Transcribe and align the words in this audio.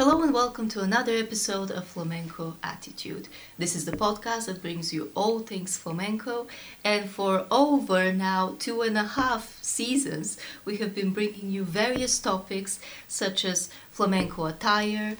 Hello 0.00 0.22
and 0.22 0.32
welcome 0.32 0.66
to 0.70 0.80
another 0.80 1.14
episode 1.14 1.70
of 1.70 1.86
Flamenco 1.86 2.56
Attitude. 2.62 3.28
This 3.58 3.76
is 3.76 3.84
the 3.84 3.92
podcast 3.98 4.46
that 4.46 4.62
brings 4.62 4.94
you 4.94 5.12
all 5.14 5.40
things 5.40 5.76
flamenco, 5.76 6.46
and 6.82 7.10
for 7.10 7.44
over 7.50 8.10
now 8.10 8.56
two 8.58 8.80
and 8.80 8.96
a 8.96 9.02
half 9.02 9.62
seasons, 9.62 10.38
we 10.64 10.78
have 10.78 10.94
been 10.94 11.12
bringing 11.12 11.50
you 11.50 11.64
various 11.64 12.18
topics 12.18 12.80
such 13.08 13.44
as 13.44 13.68
flamenco 13.90 14.46
attire, 14.46 15.18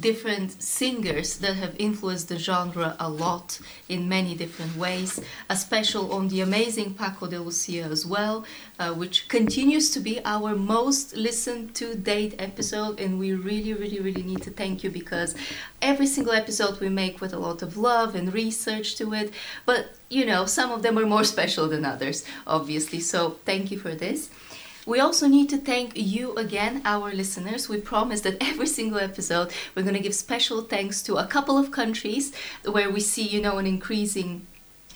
different 0.00 0.62
singers 0.62 1.38
that 1.38 1.56
have 1.56 1.74
influenced 1.78 2.28
the 2.28 2.38
genre 2.38 2.96
a 3.00 3.08
lot 3.08 3.60
in 3.88 4.08
many 4.08 4.34
different 4.34 4.76
ways. 4.76 5.20
A 5.48 5.56
special 5.56 6.12
on 6.12 6.28
the 6.28 6.40
amazing 6.40 6.94
Paco 6.94 7.26
de 7.26 7.40
Lucia 7.40 7.82
as 7.82 8.06
well, 8.06 8.44
uh, 8.78 8.92
which 8.92 9.28
continues 9.28 9.90
to 9.90 10.00
be 10.00 10.20
our 10.24 10.54
most 10.54 11.16
listened 11.16 11.74
to 11.76 11.94
date 11.94 12.34
episode. 12.38 13.00
And 13.00 13.18
we 13.18 13.32
really, 13.32 13.72
really, 13.72 14.00
really 14.00 14.22
need 14.22 14.42
to 14.42 14.50
thank 14.50 14.84
you 14.84 14.90
because 14.90 15.34
every 15.82 16.06
single 16.06 16.32
episode 16.32 16.80
we 16.80 16.88
make 16.88 17.20
with 17.20 17.32
a 17.32 17.38
lot 17.38 17.62
of 17.62 17.76
love 17.76 18.14
and 18.14 18.32
research 18.32 18.96
to 18.96 19.12
it. 19.14 19.32
But 19.66 19.94
you 20.08 20.24
know, 20.24 20.46
some 20.46 20.70
of 20.72 20.82
them 20.82 20.98
are 20.98 21.06
more 21.06 21.24
special 21.34 21.68
than 21.68 21.84
others, 21.84 22.24
obviously. 22.46 23.00
So 23.00 23.38
thank 23.44 23.70
you 23.70 23.78
for 23.78 23.94
this. 23.94 24.30
We 24.88 25.00
also 25.00 25.28
need 25.28 25.50
to 25.50 25.58
thank 25.58 25.98
you 25.98 26.34
again, 26.36 26.80
our 26.86 27.12
listeners. 27.12 27.68
We 27.68 27.78
promise 27.78 28.22
that 28.22 28.38
every 28.40 28.66
single 28.66 28.98
episode 28.98 29.52
we're 29.74 29.82
going 29.82 29.94
to 29.96 30.00
give 30.00 30.14
special 30.14 30.62
thanks 30.62 31.02
to 31.02 31.16
a 31.16 31.26
couple 31.26 31.58
of 31.58 31.70
countries 31.70 32.32
where 32.64 32.88
we 32.88 33.00
see, 33.00 33.28
you 33.28 33.42
know, 33.42 33.58
an 33.58 33.66
increasing 33.66 34.46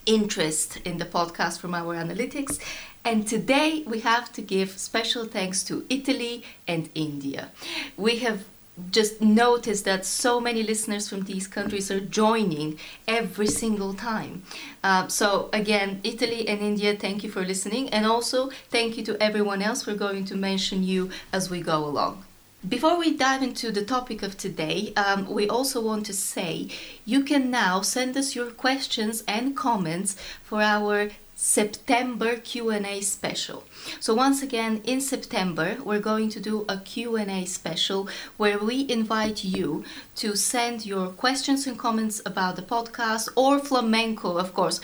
interest 0.07 0.79
in 0.79 0.97
the 0.97 1.05
podcast 1.05 1.61
from 1.61 1.75
our 1.75 1.95
analytics. 1.95 2.59
And 3.05 3.29
today 3.29 3.85
we 3.87 4.01
have 4.01 4.33
to 4.33 4.41
give 4.41 4.79
special 4.79 5.27
thanks 5.27 5.63
to 5.65 5.85
Italy 5.91 6.43
and 6.67 6.89
India. 6.95 7.51
We 7.99 8.21
have 8.21 8.45
just 8.91 9.21
noticed 9.21 9.85
that 9.85 10.07
so 10.07 10.41
many 10.41 10.63
listeners 10.63 11.09
from 11.09 11.23
these 11.23 11.47
countries 11.47 11.91
are 11.91 12.01
joining 12.01 12.79
every 13.07 13.47
single 13.47 13.93
time. 13.95 14.43
Uh, 14.83 15.07
so, 15.09 15.51
again, 15.53 16.01
Italy 16.03 16.49
and 16.49 16.61
India, 16.61 16.97
thank 16.97 17.23
you 17.23 17.31
for 17.31 17.45
listening. 17.45 17.91
And 17.91 18.07
also, 18.07 18.51
thank 18.71 18.97
you 18.97 19.05
to 19.05 19.23
everyone 19.23 19.63
else. 19.63 19.87
We're 19.87 19.95
going 19.97 20.25
to 20.27 20.37
mention 20.37 20.83
you 20.83 21.11
as 21.33 21.51
we 21.51 21.61
go 21.61 21.85
along. 21.85 22.25
Before 22.67 22.97
we 22.97 23.17
dive 23.17 23.43
into 23.43 23.73
the 23.73 23.85
topic 23.85 24.23
of 24.23 24.39
today, 24.39 24.93
um, 24.97 25.29
we 25.29 25.49
also 25.49 25.81
want 25.81 26.07
to 26.07 26.13
say 26.13 26.69
you 27.05 27.25
can 27.25 27.51
now 27.51 27.81
send 27.81 28.17
us 28.17 28.37
your 28.37 28.53
questions 28.53 29.25
and 29.27 29.57
comments 29.57 30.17
for 30.45 30.63
our 30.63 31.11
September 31.43 32.37
Q&A 32.37 33.01
special. 33.01 33.65
So 33.99 34.15
once 34.15 34.43
again 34.43 34.81
in 34.85 35.01
September 35.01 35.77
we're 35.85 35.99
going 35.99 36.29
to 36.29 36.39
do 36.39 36.65
a 36.69 36.79
Q&A 36.79 37.47
special 37.47 38.09
where 38.37 38.61
we 38.61 38.87
invite 38.89 39.43
you 39.43 39.85
to 40.15 40.37
send 40.37 40.87
your 40.87 41.09
questions 41.09 41.67
and 41.67 41.77
comments 41.77 42.23
about 42.25 42.55
the 42.55 42.63
podcast 42.63 43.29
or 43.35 43.59
flamenco 43.59 44.39
of 44.39 44.55
course. 44.55 44.81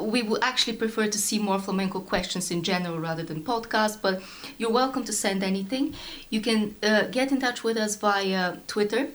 We 0.00 0.22
would 0.22 0.42
actually 0.42 0.78
prefer 0.78 1.06
to 1.06 1.18
see 1.18 1.38
more 1.38 1.58
flamenco 1.58 2.00
questions 2.00 2.50
in 2.50 2.62
general 2.62 2.98
rather 2.98 3.22
than 3.22 3.44
podcast 3.44 4.00
but 4.00 4.22
you're 4.56 4.72
welcome 4.72 5.04
to 5.04 5.12
send 5.12 5.42
anything. 5.42 5.94
You 6.30 6.40
can 6.40 6.76
uh, 6.82 7.08
get 7.08 7.30
in 7.30 7.40
touch 7.40 7.62
with 7.62 7.76
us 7.76 7.96
via 7.96 8.56
Twitter. 8.66 9.08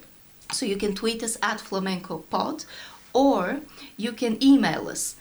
So 0.52 0.64
you 0.64 0.76
can 0.76 0.94
tweet 0.94 1.24
us 1.24 1.36
at 1.42 1.60
flamenco 1.60 2.18
pod 2.30 2.64
or 3.12 3.62
you 3.96 4.12
can 4.12 4.40
email 4.40 4.88
us 4.88 5.16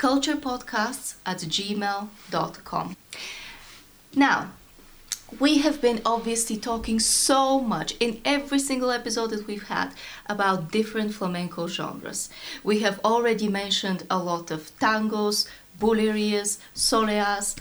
culturepodcasts 0.00 1.16
at 1.26 1.40
gmail.com. 1.40 2.96
Now, 4.16 4.52
we 5.38 5.58
have 5.58 5.82
been 5.82 6.00
obviously 6.06 6.56
talking 6.56 6.98
so 6.98 7.60
much 7.60 7.94
in 8.00 8.20
every 8.24 8.60
single 8.60 8.90
episode 8.90 9.28
that 9.30 9.46
we've 9.46 9.68
had 9.68 9.92
about 10.26 10.72
different 10.72 11.12
flamenco 11.12 11.68
genres. 11.68 12.30
We 12.64 12.80
have 12.80 12.98
already 13.04 13.48
mentioned 13.48 14.06
a 14.08 14.18
lot 14.18 14.50
of 14.50 14.72
tangos, 14.78 15.46
bulerías, 15.78 16.58
soleás, 16.74 17.56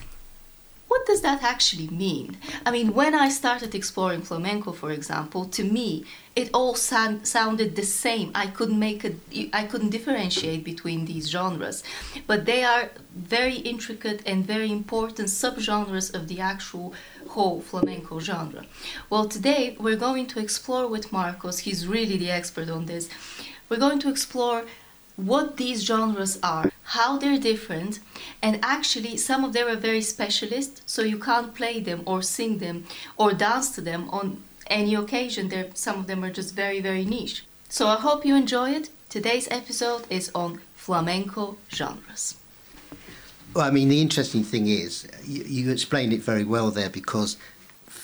what 0.89 1.05
does 1.05 1.22
that 1.22 1.44
actually 1.44 1.88
mean? 1.88 2.35
I 2.66 2.72
mean, 2.72 2.95
when 2.95 3.13
I 3.13 3.29
started 3.29 3.75
exploring 3.75 4.23
flamenco, 4.23 4.72
for 4.72 4.91
example, 4.91 5.45
to 5.45 5.63
me, 5.63 6.03
it 6.35 6.50
all 6.51 6.73
sound, 6.73 7.27
sounded 7.27 7.75
the 7.75 7.83
same. 7.83 8.31
I 8.33 8.47
couldn't 8.47 8.79
make 8.79 9.05
a, 9.05 9.13
I 9.53 9.66
couldn't 9.66 9.91
differentiate 9.91 10.63
between 10.63 11.05
these 11.05 11.29
genres, 11.29 11.83
but 12.25 12.45
they 12.45 12.63
are 12.63 12.89
very 13.16 13.57
intricate 13.73 14.23
and 14.25 14.44
very 14.44 14.72
important 14.72 15.27
subgenres 15.29 16.11
of 16.13 16.27
the 16.27 16.39
actual 16.39 16.95
whole 17.29 17.61
flamenco 17.61 18.19
genre. 18.19 18.66
Well, 19.11 19.25
today 19.25 19.77
we're 19.79 20.03
going 20.07 20.25
to 20.27 20.39
explore 20.39 20.88
with 20.88 21.11
Marcos. 21.11 21.59
He's 21.59 21.85
really 21.85 22.17
the 22.17 22.31
expert 22.31 22.69
on 22.69 22.88
this. 22.88 23.09
We're 23.69 23.77
going 23.77 24.00
to 24.00 24.09
explore 24.09 24.66
what 25.25 25.57
these 25.57 25.84
genres 25.84 26.40
are, 26.41 26.72
how 26.84 27.18
they're 27.18 27.38
different, 27.38 28.00
and 28.41 28.59
actually 28.63 29.18
some 29.18 29.44
of 29.44 29.53
them 29.53 29.68
are 29.68 29.75
very 29.75 30.02
specialist, 30.02 30.81
so 30.85 31.02
you 31.02 31.19
can't 31.19 31.53
play 31.53 31.80
them 31.80 32.02
or 32.06 32.22
sing 32.22 32.59
them 32.59 32.85
or 33.18 33.34
dance 33.34 33.69
to 33.72 33.81
them 33.81 34.09
on 34.09 34.41
any 34.68 34.96
occasion. 34.96 35.50
They're, 35.50 35.69
some 35.74 36.00
of 36.00 36.07
them 36.07 36.24
are 36.24 36.31
just 36.31 36.56
very, 36.56 36.80
very 36.80 37.06
niche. 37.06 37.44
So 37.68 37.88
I 37.88 37.96
hope 37.96 38.25
you 38.25 38.35
enjoy 38.35 38.72
it. 38.72 38.90
Today's 39.09 39.47
episode 39.52 40.06
is 40.09 40.31
on 40.34 40.62
flamenco 40.75 41.57
genres. 41.69 42.36
Well, 43.53 43.66
I 43.66 43.72
mean, 43.72 43.90
the 43.90 44.01
interesting 44.01 44.44
thing 44.44 44.68
is, 44.68 45.07
you, 45.24 45.44
you 45.44 45.72
explained 45.72 46.13
it 46.13 46.22
very 46.22 46.44
well 46.44 46.69
there 46.72 46.90
because 46.90 47.38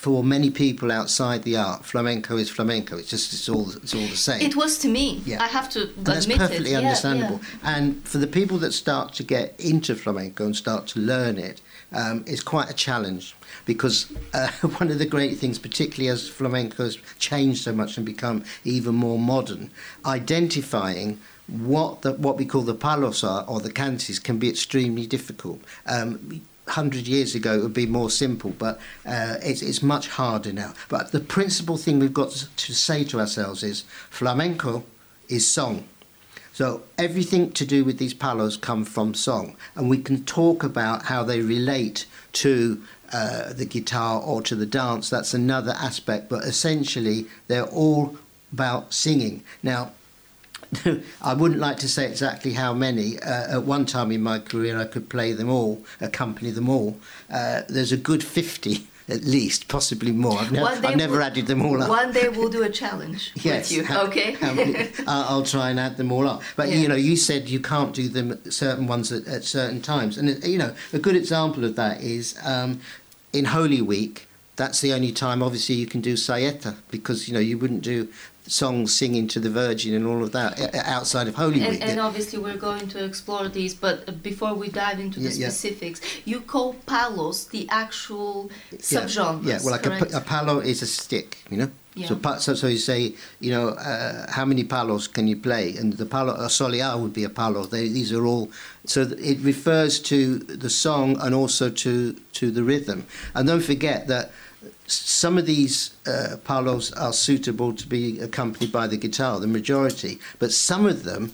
for 0.05 0.23
many 0.23 0.51
people 0.51 0.91
outside 0.91 1.41
the 1.41 1.57
art, 1.57 1.83
flamenco 1.83 2.37
is 2.37 2.47
flamenco. 2.47 2.95
It's 2.95 3.09
just 3.09 3.33
it's 3.33 3.49
all 3.49 3.71
it's 3.71 3.95
all 3.95 4.01
the 4.01 4.15
same. 4.15 4.39
It 4.39 4.55
was 4.55 4.77
to 4.83 4.87
me. 4.87 5.23
Yeah. 5.25 5.41
I 5.41 5.47
have 5.47 5.67
to 5.71 5.81
and 5.81 6.05
That's 6.05 6.27
perfectly 6.27 6.73
it. 6.73 6.75
understandable. 6.75 7.39
Yeah, 7.41 7.49
yeah. 7.63 7.77
And 7.77 8.07
for 8.07 8.19
the 8.19 8.27
people 8.27 8.59
that 8.59 8.73
start 8.73 9.13
to 9.13 9.23
get 9.23 9.59
into 9.59 9.95
flamenco 9.95 10.45
and 10.45 10.55
start 10.55 10.85
to 10.89 10.99
learn 10.99 11.39
it, 11.39 11.59
um, 11.91 12.23
it's 12.27 12.43
quite 12.43 12.69
a 12.69 12.73
challenge 12.75 13.35
because 13.65 14.13
uh, 14.35 14.51
one 14.77 14.91
of 14.91 14.99
the 14.99 15.07
great 15.07 15.39
things, 15.39 15.57
particularly 15.57 16.11
as 16.11 16.29
flamenco 16.29 16.83
has 16.83 16.99
changed 17.17 17.63
so 17.63 17.73
much 17.73 17.97
and 17.97 18.05
become 18.05 18.43
even 18.63 18.93
more 18.93 19.17
modern, 19.17 19.71
identifying 20.05 21.19
what 21.47 22.03
the, 22.03 22.13
what 22.13 22.37
we 22.37 22.45
call 22.45 22.61
the 22.61 22.75
palos 22.75 23.23
are 23.23 23.43
or 23.47 23.59
the 23.59 23.71
cantes 23.71 24.19
can 24.19 24.37
be 24.37 24.49
extremely 24.49 25.07
difficult. 25.07 25.61
Um, 25.87 26.43
100 26.65 27.07
years 27.07 27.35
ago 27.35 27.53
it 27.53 27.61
would 27.61 27.73
be 27.73 27.85
more 27.85 28.09
simple, 28.09 28.51
but 28.51 28.79
uh, 29.05 29.35
it's, 29.41 29.61
it's 29.61 29.81
much 29.81 30.07
harder 30.09 30.51
now. 30.51 30.73
But 30.89 31.11
the 31.11 31.19
principal 31.19 31.77
thing 31.77 31.99
we've 31.99 32.13
got 32.13 32.31
to 32.31 32.73
say 32.73 33.03
to 33.05 33.19
ourselves 33.19 33.63
is 33.63 33.83
flamenco 34.09 34.83
is 35.29 35.49
song. 35.49 35.87
So 36.53 36.83
everything 36.97 37.51
to 37.51 37.65
do 37.65 37.83
with 37.83 37.97
these 37.97 38.13
palos 38.13 38.55
come 38.55 38.85
from 38.85 39.13
song, 39.13 39.57
and 39.75 39.89
we 39.89 39.97
can 39.97 40.23
talk 40.23 40.63
about 40.63 41.03
how 41.03 41.23
they 41.23 41.41
relate 41.41 42.05
to 42.33 42.81
uh, 43.11 43.53
the 43.53 43.65
guitar 43.65 44.21
or 44.21 44.41
to 44.43 44.55
the 44.55 44.65
dance. 44.65 45.09
That's 45.09 45.33
another 45.33 45.73
aspect, 45.73 46.29
but 46.29 46.43
essentially 46.45 47.25
they're 47.47 47.67
all 47.67 48.17
about 48.53 48.93
singing. 48.93 49.43
Now, 49.61 49.91
I 51.21 51.33
wouldn't 51.33 51.59
like 51.59 51.77
to 51.77 51.89
say 51.89 52.07
exactly 52.07 52.53
how 52.53 52.73
many. 52.73 53.19
Uh, 53.19 53.57
at 53.57 53.63
one 53.63 53.85
time 53.85 54.11
in 54.11 54.21
my 54.21 54.39
career, 54.39 54.79
I 54.79 54.85
could 54.85 55.09
play 55.09 55.33
them 55.33 55.49
all, 55.49 55.83
accompany 56.01 56.51
them 56.51 56.69
all. 56.69 56.97
Uh, 57.29 57.61
there's 57.67 57.91
a 57.91 57.97
good 57.97 58.23
50 58.23 58.87
at 59.07 59.23
least, 59.23 59.67
possibly 59.67 60.11
more. 60.11 60.39
I've, 60.39 60.51
ne- 60.51 60.63
I've 60.63 60.95
never 60.95 61.13
we'll, 61.13 61.23
added 61.23 61.45
them 61.45 61.63
all 61.63 61.81
up. 61.81 61.89
One 61.89 62.11
day 62.11 62.27
we'll 62.29 62.49
do 62.49 62.63
a 62.63 62.69
challenge 62.69 63.33
yes, 63.35 63.75
with 63.75 63.87
you, 63.87 63.95
okay? 63.95 64.35
I'll 65.07 65.43
try 65.43 65.69
and 65.69 65.79
add 65.79 65.97
them 65.97 66.11
all 66.11 66.27
up. 66.27 66.41
But, 66.55 66.69
yeah. 66.69 66.75
you 66.77 66.87
know, 66.87 66.95
you 66.95 67.15
said 67.15 67.47
you 67.47 67.59
can't 67.59 67.93
do 67.93 68.09
them 68.09 68.39
certain 68.49 68.87
ones 68.87 69.11
at, 69.11 69.27
at 69.27 69.43
certain 69.43 69.81
times. 69.81 70.17
And, 70.17 70.43
you 70.43 70.57
know, 70.57 70.73
a 70.91 70.97
good 70.97 71.15
example 71.15 71.65
of 71.65 71.75
that 71.75 72.01
is 72.01 72.35
um, 72.43 72.79
in 73.31 73.45
Holy 73.45 73.81
Week, 73.81 74.27
that's 74.55 74.81
the 74.81 74.93
only 74.93 75.11
time 75.11 75.43
obviously 75.43 75.75
you 75.75 75.85
can 75.85 76.01
do 76.01 76.15
saeta 76.15 76.75
because 76.89 77.27
you 77.27 77.33
know 77.33 77.41
you 77.41 77.57
wouldn't 77.57 77.81
do 77.81 78.07
songs 78.47 78.95
singing 78.95 79.27
to 79.27 79.39
the 79.39 79.49
Virgin 79.49 79.93
and 79.93 80.05
all 80.05 80.23
of 80.23 80.31
that 80.31 80.59
outside 80.85 81.27
of 81.27 81.35
Holy 81.35 81.61
and, 81.61 81.71
Week. 81.71 81.81
And 81.81 81.99
obviously, 81.99 82.39
we're 82.39 82.57
going 82.57 82.87
to 82.89 83.03
explore 83.03 83.47
these, 83.49 83.73
but 83.73 84.21
before 84.21 84.53
we 84.53 84.69
dive 84.69 84.99
into 84.99 85.19
the 85.19 85.29
yeah, 85.29 85.49
specifics, 85.49 86.01
yeah. 86.01 86.33
you 86.33 86.41
call 86.41 86.73
palos 86.85 87.45
the 87.47 87.67
actual 87.69 88.51
subgenres. 88.73 89.45
Yeah, 89.45 89.59
well, 89.63 89.71
like 89.71 89.85
a, 89.85 90.17
a, 90.17 90.21
palo 90.21 90.59
is 90.59 90.81
a 90.81 90.87
stick, 90.87 91.43
you 91.49 91.57
know. 91.57 91.71
So, 92.03 92.19
so, 92.39 92.53
so 92.55 92.67
you 92.67 92.77
say, 92.77 93.15
you 93.39 93.51
know, 93.51 93.69
uh, 93.69 94.29
how 94.29 94.43
many 94.43 94.65
palos 94.65 95.07
can 95.07 95.29
you 95.29 95.37
play? 95.37 95.77
And 95.77 95.93
the 95.93 96.05
palo, 96.05 96.33
a 96.33 96.47
soleá 96.47 96.99
would 96.99 97.13
be 97.13 97.23
a 97.23 97.29
palo. 97.29 97.63
They, 97.63 97.87
these 97.87 98.11
are 98.11 98.25
all, 98.25 98.51
so 98.85 99.03
it 99.17 99.39
refers 99.39 100.01
to 100.01 100.39
the 100.39 100.69
song 100.69 101.17
and 101.21 101.33
also 101.33 101.69
to 101.69 102.13
to 102.33 102.51
the 102.51 102.63
rhythm. 102.63 103.05
And 103.33 103.47
don't 103.47 103.63
forget 103.63 104.07
that 104.07 104.31
some 104.87 105.37
of 105.37 105.45
these 105.45 105.95
uh, 106.07 106.37
are 106.47 107.13
suitable 107.13 107.73
to 107.73 107.87
be 107.87 108.19
accompanied 108.19 108.71
by 108.71 108.87
the 108.87 108.97
guitar, 108.97 109.39
the 109.39 109.47
majority, 109.47 110.19
but 110.39 110.51
some 110.51 110.85
of 110.85 111.03
them 111.03 111.33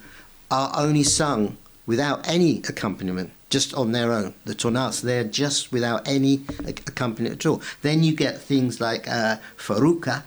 are 0.50 0.72
only 0.75 1.04
sung 1.04 1.57
without 1.86 2.28
any 2.28 2.60
accompaniment, 2.60 3.31
just 3.50 3.74
on 3.74 3.92
their 3.92 4.12
own. 4.12 4.33
The 4.45 4.56
tonas, 4.56 5.01
they're 5.01 5.24
just 5.24 5.72
without 5.72 6.07
any 6.07 6.42
accompaniment 6.66 7.36
at 7.36 7.45
all. 7.45 7.62
Then 7.81 8.04
you 8.04 8.16
get 8.16 8.39
things 8.39 8.80
like 8.80 9.07
uh, 9.07 9.38
faruca, 9.57 10.24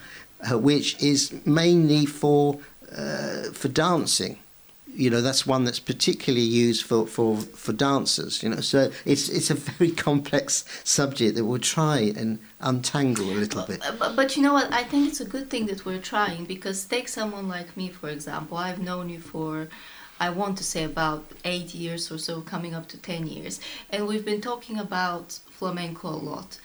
uh, 0.50 0.58
which 0.58 1.00
is 1.02 1.32
mainly 1.46 2.06
for 2.06 2.58
uh, 2.96 3.50
for 3.52 3.68
dancing. 3.68 4.38
You 4.94 5.10
know, 5.10 5.20
that's 5.20 5.46
one 5.46 5.64
that's 5.64 5.80
particularly 5.80 6.46
used 6.46 6.84
for, 6.84 7.06
for, 7.06 7.36
for 7.36 7.72
dancers. 7.72 8.42
You 8.42 8.50
know, 8.50 8.60
so 8.60 8.90
it's 9.04 9.28
it's 9.28 9.50
a 9.50 9.54
very 9.54 9.90
complex 10.08 10.64
subject 10.84 11.36
that 11.36 11.44
we'll 11.44 11.58
try 11.58 12.12
and 12.16 12.38
untangle 12.60 13.24
a 13.30 13.34
little 13.34 13.62
bit. 13.66 13.82
But, 13.98 14.16
but 14.16 14.36
you 14.36 14.42
know 14.42 14.52
what? 14.52 14.72
I 14.72 14.84
think 14.84 15.08
it's 15.08 15.20
a 15.20 15.24
good 15.24 15.50
thing 15.50 15.66
that 15.66 15.84
we're 15.84 16.00
trying 16.00 16.44
because 16.44 16.84
take 16.84 17.08
someone 17.08 17.48
like 17.48 17.76
me, 17.76 17.88
for 17.88 18.08
example. 18.08 18.56
I've 18.56 18.80
known 18.80 19.08
you 19.08 19.20
for, 19.20 19.68
I 20.20 20.30
want 20.30 20.58
to 20.58 20.64
say 20.64 20.84
about 20.84 21.24
eight 21.44 21.74
years 21.74 22.10
or 22.10 22.18
so, 22.18 22.40
coming 22.40 22.74
up 22.74 22.88
to 22.88 22.98
10 22.98 23.26
years. 23.26 23.60
And 23.90 24.06
we've 24.06 24.24
been 24.24 24.40
talking 24.40 24.78
about 24.78 25.38
flamenco 25.50 26.08
a 26.08 26.20
lot. 26.32 26.58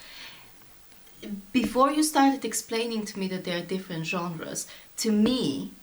Before 1.51 1.91
you 1.91 2.03
started 2.03 2.45
explaining 2.45 3.05
to 3.05 3.19
me 3.19 3.27
that 3.27 3.43
there 3.43 3.57
are 3.57 3.65
different 3.65 4.05
genres, 4.05 4.67
to 4.97 5.11
me, 5.11 5.73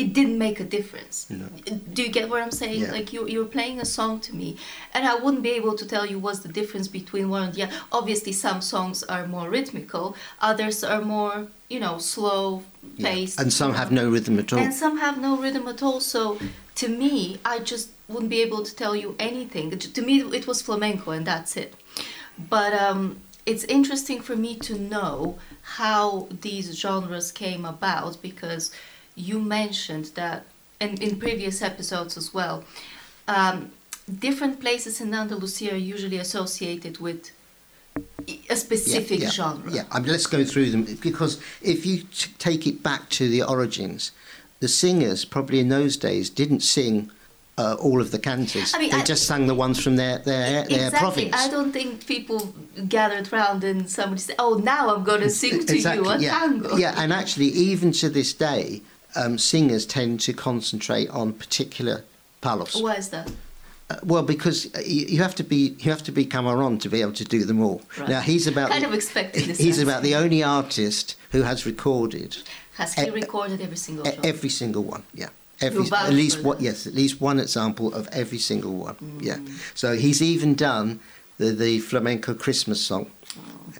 it 0.00 0.12
didn't 0.18 0.38
make 0.46 0.58
a 0.60 0.64
difference. 0.76 1.16
No. 1.28 1.46
Do 1.94 2.02
you 2.02 2.10
get 2.18 2.28
what 2.30 2.40
I'm 2.42 2.50
saying? 2.62 2.82
Yeah. 2.82 2.92
Like 2.96 3.12
you, 3.14 3.20
you 3.32 3.38
were 3.40 3.52
playing 3.58 3.80
a 3.80 3.84
song 3.84 4.20
to 4.26 4.34
me, 4.34 4.48
and 4.94 5.02
I 5.06 5.14
wouldn't 5.22 5.42
be 5.42 5.50
able 5.60 5.74
to 5.82 5.86
tell 5.86 6.06
you 6.10 6.18
what's 6.24 6.40
the 6.46 6.52
difference 6.60 6.88
between 6.88 7.28
one 7.28 7.42
and 7.46 7.54
the 7.54 7.62
other. 7.64 7.74
Obviously, 7.92 8.32
some 8.32 8.60
songs 8.60 9.02
are 9.14 9.26
more 9.26 9.48
rhythmical, 9.56 10.16
others 10.40 10.82
are 10.92 11.02
more, 11.16 11.36
you 11.68 11.80
know, 11.84 11.98
slow 11.98 12.62
Yeah. 12.96 13.10
paced. 13.10 13.38
And 13.40 13.52
some 13.52 13.72
have 13.80 13.90
no 14.00 14.04
rhythm 14.14 14.38
at 14.42 14.48
all. 14.52 14.58
And 14.64 14.72
some 14.84 14.96
have 15.06 15.16
no 15.28 15.32
rhythm 15.44 15.64
at 15.74 15.80
all. 15.86 16.00
So 16.00 16.22
to 16.80 16.86
me, 16.88 17.14
I 17.44 17.56
just 17.72 17.86
wouldn't 18.08 18.30
be 18.36 18.40
able 18.46 18.62
to 18.68 18.72
tell 18.82 18.94
you 19.02 19.08
anything. 19.30 19.66
To 19.98 20.02
me, 20.08 20.14
it 20.38 20.46
was 20.50 20.58
flamenco, 20.68 21.08
and 21.18 21.24
that's 21.32 21.52
it. 21.64 21.70
But 22.54 22.72
um, 22.86 23.02
it's 23.44 23.64
interesting 23.64 24.20
for 24.28 24.36
me 24.46 24.52
to 24.68 24.74
know 24.94 25.38
how 25.78 26.26
these 26.46 26.66
genres 26.82 27.30
came 27.32 27.64
about 27.74 28.12
because 28.22 28.64
you 29.14 29.40
mentioned 29.40 30.06
that, 30.14 30.46
and 30.80 31.02
in 31.02 31.18
previous 31.18 31.62
episodes 31.62 32.16
as 32.16 32.32
well, 32.32 32.64
um, 33.28 33.70
different 34.18 34.60
places 34.60 35.00
in 35.00 35.14
Andalusia 35.14 35.72
are 35.74 35.76
usually 35.76 36.18
associated 36.18 36.98
with 36.98 37.30
a 38.48 38.56
specific 38.56 39.20
yeah, 39.20 39.30
genre. 39.30 39.70
Yeah, 39.70 39.84
I 39.90 40.00
mean, 40.00 40.10
let's 40.10 40.26
go 40.26 40.44
through 40.44 40.70
them 40.70 40.84
because 41.00 41.40
if 41.62 41.84
you 41.84 42.04
t- 42.04 42.32
take 42.38 42.66
it 42.66 42.82
back 42.82 43.08
to 43.10 43.28
the 43.28 43.42
origins, 43.42 44.12
the 44.60 44.68
singers 44.68 45.24
probably 45.24 45.60
in 45.60 45.68
those 45.68 45.96
days 45.96 46.30
didn't 46.30 46.60
sing 46.60 47.10
uh, 47.58 47.74
all 47.74 48.00
of 48.00 48.10
the 48.10 48.18
cantos. 48.18 48.74
I 48.74 48.78
mean, 48.78 48.90
they 48.90 48.98
I- 48.98 49.04
just 49.04 49.26
sang 49.26 49.46
the 49.46 49.54
ones 49.54 49.82
from 49.82 49.96
their 49.96 50.18
their, 50.18 50.64
their 50.64 50.86
exactly. 50.86 50.98
province. 50.98 51.34
I 51.34 51.48
don't 51.50 51.72
think 51.72 52.06
people 52.06 52.54
gathered 52.88 53.30
round 53.32 53.64
and 53.64 53.90
somebody 53.90 54.20
said, 54.20 54.36
"Oh, 54.38 54.54
now 54.54 54.94
I'm 54.94 55.04
going 55.04 55.20
to 55.20 55.30
sing 55.30 55.66
to 55.66 55.78
you 55.78 56.08
a 56.08 56.18
yeah. 56.18 56.38
tango." 56.38 56.76
Yeah, 56.76 56.94
and 56.96 57.12
actually, 57.12 57.46
even 57.46 57.92
to 57.92 58.08
this 58.08 58.32
day, 58.32 58.82
um, 59.16 59.38
singers 59.38 59.86
tend 59.86 60.20
to 60.20 60.32
concentrate 60.32 61.08
on 61.10 61.32
particular 61.32 62.04
palos. 62.40 62.80
Why 62.80 62.96
is 62.96 63.08
that? 63.10 63.30
Uh, 63.90 63.96
well, 64.04 64.22
because 64.22 64.72
uh, 64.74 64.80
you, 64.86 65.06
you 65.06 65.22
have 65.22 65.34
to 65.34 65.42
be 65.42 65.74
you 65.78 65.90
have 65.90 66.02
to 66.04 66.12
be 66.12 66.24
Camarón 66.24 66.80
to 66.80 66.88
be 66.88 67.00
able 67.00 67.12
to 67.14 67.24
do 67.24 67.44
them 67.44 67.60
all. 67.60 67.82
Right. 67.98 68.08
Now 68.08 68.20
he's 68.20 68.46
about 68.46 68.70
Kind 68.70 68.84
of 68.84 68.94
expected 68.94 69.44
this 69.44 69.58
he's 69.58 69.78
answer. 69.78 69.90
about 69.90 70.02
the 70.02 70.14
only 70.14 70.42
artist 70.42 71.16
who 71.32 71.42
has 71.42 71.66
recorded 71.66 72.36
Has 72.76 72.94
he 72.94 73.06
e- 73.06 73.10
recorded 73.10 73.60
every 73.60 73.76
single 73.76 74.06
e- 74.06 74.18
every 74.22 74.48
single 74.48 74.84
one. 74.84 75.02
Yeah. 75.14 75.30
Every, 75.62 75.84
at 75.94 76.14
least 76.14 76.42
one, 76.42 76.56
yes, 76.58 76.86
at 76.86 76.94
least 76.94 77.20
one 77.20 77.38
example 77.38 77.92
of 77.92 78.08
every 78.12 78.38
single 78.38 78.72
one. 78.72 78.96
Yeah. 79.20 79.36
Mm. 79.36 79.76
So 79.76 79.94
he's 79.94 80.22
even 80.22 80.54
done 80.54 81.00
the, 81.40 81.50
the 81.52 81.78
flamenco 81.80 82.34
Christmas 82.34 82.80
song. 82.80 83.10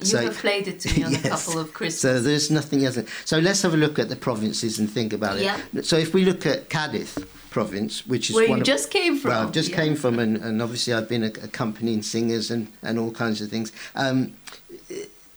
you 0.00 0.06
so- 0.06 0.18
have 0.22 0.36
played 0.38 0.66
it 0.66 0.80
to 0.80 0.88
me 0.96 1.04
on 1.04 1.12
Yes. 1.16 1.24
a 1.24 1.28
couple 1.28 1.60
of 1.60 1.72
Christmas. 1.74 2.00
So 2.00 2.20
there's 2.20 2.50
nothing 2.50 2.84
else. 2.86 2.98
So 3.24 3.38
let's 3.38 3.60
have 3.62 3.74
a 3.74 3.76
look 3.76 3.98
at 3.98 4.08
the 4.08 4.16
provinces 4.16 4.78
and 4.78 4.90
think 4.90 5.12
about 5.12 5.36
it. 5.38 5.44
Yeah. 5.44 5.60
So 5.82 5.96
if 5.98 6.14
we 6.14 6.24
look 6.24 6.46
at 6.46 6.68
Cadiz 6.70 7.18
province, 7.50 8.06
which 8.06 8.30
is 8.30 8.36
Where 8.36 8.48
one 8.48 8.58
you 8.58 8.62
of, 8.62 8.66
just 8.66 8.90
came 8.90 9.18
from. 9.18 9.30
well, 9.32 9.48
I 9.48 9.50
just 9.50 9.70
yeah. 9.70 9.76
came 9.76 9.94
from, 9.96 10.18
and, 10.24 10.36
and 10.38 10.62
obviously 10.62 10.94
I've 10.94 11.08
been 11.08 11.24
accompanying 11.24 12.02
singers 12.02 12.50
and, 12.50 12.66
and 12.82 12.98
all 12.98 13.10
kinds 13.12 13.40
of 13.42 13.50
things. 13.50 13.72
Um, 13.94 14.32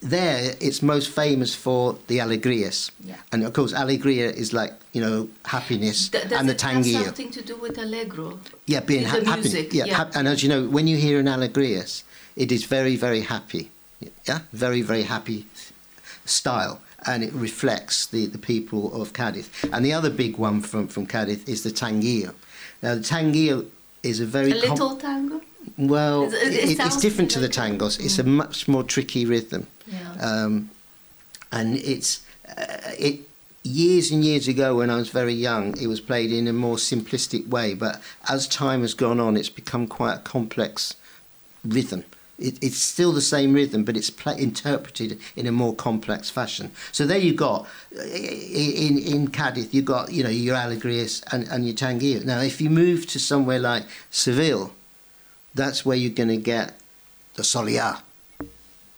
there, 0.01 0.53
it's 0.59 0.81
most 0.81 1.09
famous 1.09 1.55
for 1.55 1.97
the 2.07 2.17
alegrias, 2.19 2.91
Yeah. 3.05 3.15
and 3.31 3.45
of 3.45 3.53
course, 3.53 3.71
alegria 3.73 4.29
is 4.33 4.51
like 4.51 4.73
you 4.91 4.99
know 5.01 5.29
happiness, 5.45 6.09
Th- 6.09 6.25
and 6.25 6.49
the 6.49 6.53
have 6.53 6.57
tanguillo. 6.83 7.05
something 7.05 7.31
to 7.31 7.41
do 7.41 7.55
with 7.55 7.77
allegro? 7.77 8.37
Yeah, 8.67 8.81
being 8.81 9.05
ha- 9.05 9.21
happy. 9.23 9.49
yeah, 9.71 9.85
yeah. 9.85 9.95
hap- 9.95 10.13
and 10.17 10.27
as 10.27 10.43
you 10.43 10.49
know, 10.49 10.67
when 10.67 10.87
you 10.87 10.97
hear 10.97 11.21
an 11.21 11.27
alegrias, 11.27 12.03
it 12.35 12.51
is 12.51 12.65
very, 12.65 12.95
very 12.95 13.21
happy. 13.21 13.69
Yeah, 14.27 14.39
very, 14.51 14.81
very 14.81 15.03
happy 15.03 15.45
style, 16.25 16.81
and 17.05 17.23
it 17.23 17.33
reflects 17.33 18.05
the, 18.07 18.25
the 18.27 18.37
people 18.37 18.93
of 19.01 19.13
Cadiz. 19.13 19.49
And 19.71 19.85
the 19.85 19.93
other 19.93 20.09
big 20.09 20.37
one 20.37 20.61
from, 20.61 20.87
from 20.87 21.05
Cadiz 21.05 21.43
is 21.47 21.63
the 21.63 21.69
tanguillo. 21.69 22.33
Now, 22.81 22.95
the 22.95 23.01
tanguillo 23.01 23.67
is 24.03 24.19
a 24.19 24.25
very 24.25 24.51
A 24.51 24.61
com- 24.61 24.69
little 24.71 24.95
tango? 24.97 25.41
well, 25.77 26.23
It- 26.23 26.33
it 26.33 26.69
it, 26.71 26.79
it's 26.79 26.97
different 26.97 27.31
to 27.31 27.39
the 27.39 27.47
tangos. 27.49 27.99
It's 28.03 28.19
a 28.19 28.23
much 28.23 28.67
more 28.67 28.83
tricky 28.83 29.25
rhythm 29.25 29.67
Yeah. 29.87 30.13
um, 30.19 30.69
and 31.51 31.77
it's 31.77 32.21
uh, 32.57 32.91
it 32.99 33.21
years 33.63 34.11
and 34.11 34.25
years 34.25 34.49
ago 34.49 34.75
when 34.77 34.89
I 34.89 34.97
was 34.97 35.07
very 35.09 35.33
young 35.33 35.77
it 35.77 35.87
was 35.87 36.01
played 36.01 36.33
in 36.33 36.47
a 36.49 36.53
more 36.53 36.75
simplistic 36.75 37.47
way 37.47 37.73
but 37.73 38.01
as 38.27 38.45
time 38.45 38.81
has 38.81 38.93
gone 38.93 39.21
on 39.21 39.37
it's 39.37 39.47
become 39.49 39.87
quite 39.87 40.15
a 40.15 40.19
complex 40.19 40.95
rhythm 41.63 42.03
it, 42.39 42.61
it's 42.63 42.77
still 42.77 43.11
the 43.11 43.21
same 43.21 43.53
rhythm 43.53 43.83
but 43.83 43.95
it's 43.95 44.09
interpreted 44.37 45.19
in 45.35 45.45
a 45.45 45.51
more 45.51 45.75
complex 45.75 46.29
fashion 46.29 46.71
so 46.91 47.05
there 47.05 47.17
you 47.17 47.33
got 47.33 47.67
in 47.91 48.97
in 48.97 49.27
Cadiz 49.27 49.73
you 49.73 49.81
got 49.81 50.11
you 50.11 50.23
know 50.23 50.29
your 50.29 50.55
alegrias 50.55 51.23
and, 51.31 51.47
and 51.49 51.65
your 51.65 51.75
Tangier. 51.75 52.23
now 52.23 52.41
if 52.41 52.59
you 52.59 52.69
move 52.69 53.05
to 53.07 53.19
somewhere 53.19 53.59
like 53.59 53.83
Seville 54.09 54.73
that's 55.53 55.85
where 55.85 55.97
you're 55.97 56.13
going 56.13 56.29
to 56.29 56.37
get 56.37 56.73
the 57.35 57.43
Soleá, 57.43 58.01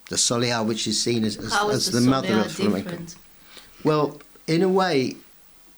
the 0.09 0.15
Soleá, 0.15 0.65
which 0.65 0.87
is 0.87 1.01
seen 1.01 1.23
as, 1.23 1.37
as, 1.37 1.53
as 1.53 1.91
the, 1.91 1.99
the, 1.99 2.09
mother 2.09 2.39
of 2.39 2.51
flamenco 2.51 2.89
different? 2.89 3.15
well, 3.83 4.19
in 4.47 4.61
a 4.61 4.69
way, 4.69 5.15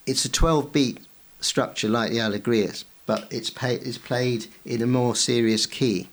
it's 0.06 0.24
a 0.24 0.28
12 0.28 0.72
beat 0.72 1.00
structure 1.40 1.88
like 1.88 2.10
the 2.10 2.18
Alegrias, 2.18 2.84
but 3.06 3.26
it's, 3.30 3.50
pay, 3.50 3.76
it's 3.76 3.98
played 3.98 4.46
in 4.64 4.82
a 4.82 4.86
more 4.86 5.14
serious 5.14 5.66
key. 5.66 6.08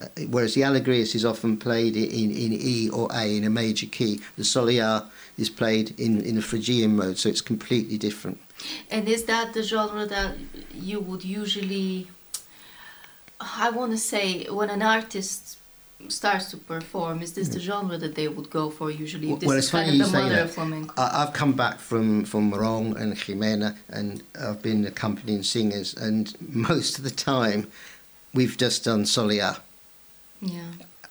Uh, 0.00 0.06
whereas 0.30 0.54
the 0.54 0.60
Alegrias 0.60 1.14
is 1.14 1.24
often 1.24 1.56
played 1.56 1.96
in, 1.96 2.30
in 2.30 2.52
E 2.52 2.90
or 2.90 3.08
A 3.14 3.36
in 3.36 3.44
a 3.44 3.50
major 3.50 3.86
key, 3.86 4.20
the 4.36 4.42
Soleá 4.42 5.06
is 5.38 5.48
played 5.48 5.98
in, 5.98 6.20
in 6.20 6.36
a 6.36 6.42
Phrygian 6.42 6.96
mode, 6.96 7.16
so 7.18 7.28
it's 7.28 7.40
completely 7.40 7.96
different. 7.96 8.38
And 8.90 9.08
is 9.08 9.24
that 9.24 9.54
the 9.54 9.62
genre 9.62 10.06
that 10.06 10.36
you 10.74 11.00
would 11.00 11.24
usually, 11.24 12.08
I 13.40 13.70
want 13.70 13.92
to 13.92 13.98
say, 13.98 14.44
when 14.50 14.70
an 14.70 14.82
artist 14.82 15.58
starts 16.08 16.50
to 16.50 16.56
perform, 16.58 17.22
is 17.22 17.32
this 17.32 17.48
the 17.48 17.58
genre 17.60 17.96
that 17.96 18.14
they 18.14 18.28
would 18.28 18.50
go 18.50 18.68
for 18.70 18.90
usually? 18.90 19.28
Well, 19.28 19.36
This 19.36 19.48
well, 19.48 19.58
it's 19.58 19.70
kind 19.70 19.88
of 19.88 19.94
you 19.94 20.02
the 20.04 20.10
say 20.10 20.22
mother 20.22 20.34
that. 20.36 20.44
of 20.44 20.50
flamenco. 20.52 20.94
I've 20.98 21.32
come 21.32 21.52
back 21.54 21.78
from, 21.78 22.24
from 22.24 22.52
Morón 22.52 22.96
and 23.00 23.14
Jimena, 23.14 23.76
and 23.88 24.22
I've 24.38 24.62
been 24.62 24.86
accompanying 24.86 25.42
singers, 25.42 25.94
and 25.94 26.34
most 26.54 26.98
of 26.98 27.04
the 27.04 27.10
time 27.10 27.70
we've 28.34 28.56
just 28.58 28.84
done 28.84 29.04
Soleá. 29.04 29.58
Yeah. 30.40 30.62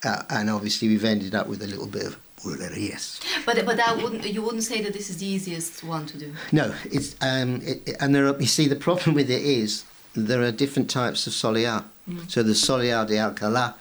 Uh, 0.03 0.21
and 0.29 0.49
obviously 0.49 0.87
we've 0.87 1.05
ended 1.05 1.33
up 1.33 1.47
with 1.47 1.61
a 1.63 1.67
little 1.67 1.87
bit 1.87 2.05
of 2.05 2.17
bulerías. 2.37 3.19
But 3.45 3.65
but 3.65 3.77
that 3.77 3.97
wouldn't 3.97 4.25
you 4.25 4.41
wouldn't 4.41 4.63
say 4.63 4.81
that 4.81 4.93
this 4.93 5.09
is 5.09 5.17
the 5.17 5.25
easiest 5.25 5.83
one 5.83 6.05
to 6.07 6.17
do. 6.17 6.33
No, 6.51 6.73
it's 6.85 7.15
um, 7.21 7.61
it, 7.63 7.95
and 7.99 8.13
there 8.13 8.27
are. 8.27 8.39
You 8.39 8.47
see, 8.47 8.67
the 8.67 8.75
problem 8.75 9.15
with 9.15 9.29
it 9.31 9.41
is 9.41 9.83
there 10.13 10.41
are 10.43 10.51
different 10.51 10.89
types 10.89 11.27
of 11.27 11.33
soleá. 11.33 11.85
So 12.27 12.43
the 12.43 12.53
soleá 12.53 13.07
de 13.07 13.15
Alcalá, 13.15 13.73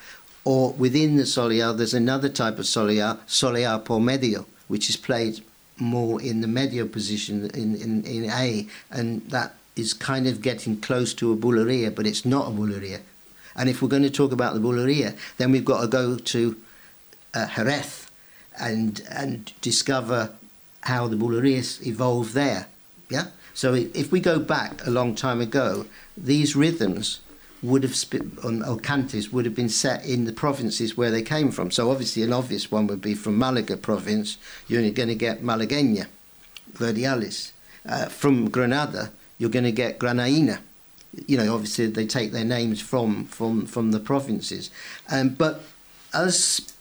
or 0.44 0.72
within 0.72 1.16
the 1.16 1.24
soleá, 1.24 1.76
there's 1.76 1.92
another 1.92 2.30
type 2.30 2.58
of 2.58 2.64
soleá, 2.64 3.18
soleá 3.26 3.84
por 3.84 4.00
medio, 4.00 4.46
which 4.66 4.88
is 4.88 4.96
played 4.96 5.44
more 5.78 6.22
in 6.22 6.40
the 6.40 6.46
medio 6.46 6.86
position 6.86 7.50
in, 7.50 7.74
in, 7.76 8.02
in 8.04 8.30
A, 8.30 8.66
and 8.90 9.28
that 9.28 9.56
is 9.76 9.92
kind 9.92 10.26
of 10.26 10.40
getting 10.40 10.80
close 10.80 11.12
to 11.14 11.32
a 11.32 11.36
bulería, 11.36 11.94
but 11.94 12.06
it's 12.06 12.24
not 12.24 12.48
a 12.48 12.50
bulería. 12.50 13.00
And 13.56 13.68
if 13.68 13.80
we're 13.80 13.88
going 13.88 14.02
to 14.02 14.10
talk 14.10 14.32
about 14.32 14.54
the 14.54 14.60
bulería, 14.60 15.16
then 15.36 15.52
we've 15.52 15.64
got 15.64 15.80
to 15.82 15.86
go 15.86 16.16
to 16.16 16.56
uh, 17.34 17.48
and 18.60 19.02
and 19.10 19.52
discover 19.60 20.30
how 20.82 21.08
the 21.08 21.16
bulerías 21.16 21.84
evolved 21.86 22.34
there. 22.34 22.66
Yeah. 23.10 23.26
So 23.54 23.74
if 23.74 24.10
we 24.10 24.20
go 24.20 24.38
back 24.38 24.84
a 24.86 24.90
long 24.90 25.14
time 25.14 25.40
ago, 25.40 25.86
these 26.16 26.56
rhythms 26.56 27.20
would 27.62 27.82
have 27.82 27.96
on 28.44 28.62
or 28.62 28.78
cantes 28.78 29.32
would 29.32 29.46
have 29.46 29.54
been 29.54 29.68
set 29.70 30.04
in 30.04 30.24
the 30.24 30.32
provinces 30.32 30.96
where 30.96 31.10
they 31.10 31.22
came 31.22 31.50
from. 31.50 31.70
So 31.70 31.90
obviously, 31.90 32.22
an 32.22 32.32
obvious 32.32 32.70
one 32.70 32.86
would 32.88 33.00
be 33.00 33.14
from 33.14 33.38
Malaga 33.38 33.76
province. 33.76 34.36
You're 34.68 34.90
going 34.90 35.08
to 35.08 35.14
get 35.14 35.42
Malagueña, 35.42 36.06
Verdiales. 36.74 37.52
Uh, 37.86 38.06
from 38.06 38.50
Granada, 38.50 39.12
you're 39.38 39.50
going 39.50 39.64
to 39.64 39.72
get 39.72 39.98
Granaina. 39.98 40.58
You 41.26 41.36
know, 41.36 41.54
obviously 41.54 41.86
they 41.86 42.06
take 42.06 42.32
their 42.32 42.44
names 42.44 42.80
from 42.80 43.24
from 43.26 43.66
from 43.66 43.92
the 43.92 44.00
provinces. 44.00 44.70
Um, 45.10 45.30
but 45.30 45.62
as 46.12 46.72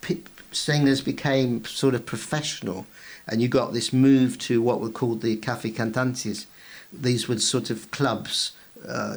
singers 0.52 1.02
became 1.02 1.66
sort 1.66 1.96
of 1.96 2.06
professional, 2.06 2.86
and 3.28 3.42
you 3.42 3.48
got 3.48 3.74
this 3.74 3.92
move 3.92 4.38
to 4.38 4.62
what 4.62 4.80
were 4.80 4.90
called 4.90 5.22
the 5.22 5.36
cafe 5.36 5.72
cantantes. 5.72 6.46
These 6.92 7.28
were 7.28 7.40
sort 7.40 7.70
of 7.70 7.90
clubs 7.92 8.52
uh, 8.88 9.16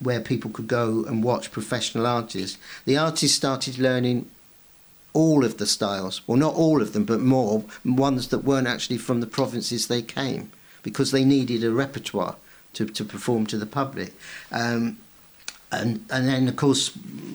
where 0.00 0.20
people 0.20 0.50
could 0.50 0.66
go 0.66 1.04
and 1.04 1.22
watch 1.22 1.52
professional 1.52 2.06
artists. 2.06 2.58
The 2.86 2.96
artists 2.96 3.36
started 3.36 3.78
learning 3.78 4.28
all 5.12 5.44
of 5.44 5.58
the 5.58 5.66
styles. 5.66 6.22
Well, 6.26 6.38
not 6.38 6.54
all 6.54 6.82
of 6.82 6.92
them, 6.92 7.04
but 7.04 7.20
more 7.20 7.64
ones 7.84 8.28
that 8.28 8.44
weren't 8.44 8.66
actually 8.66 8.98
from 8.98 9.20
the 9.20 9.26
provinces 9.26 9.86
they 9.86 10.02
came 10.02 10.50
because 10.82 11.10
they 11.10 11.24
needed 11.24 11.62
a 11.64 11.70
repertoire 11.70 12.36
to, 12.74 12.86
to 12.86 13.04
perform 13.04 13.46
to 13.46 13.58
the 13.58 13.66
public. 13.66 14.12
Um, 14.52 14.98
and, 15.70 16.04
and 16.10 16.26
then, 16.26 16.48
of 16.48 16.56
course, 16.56 16.92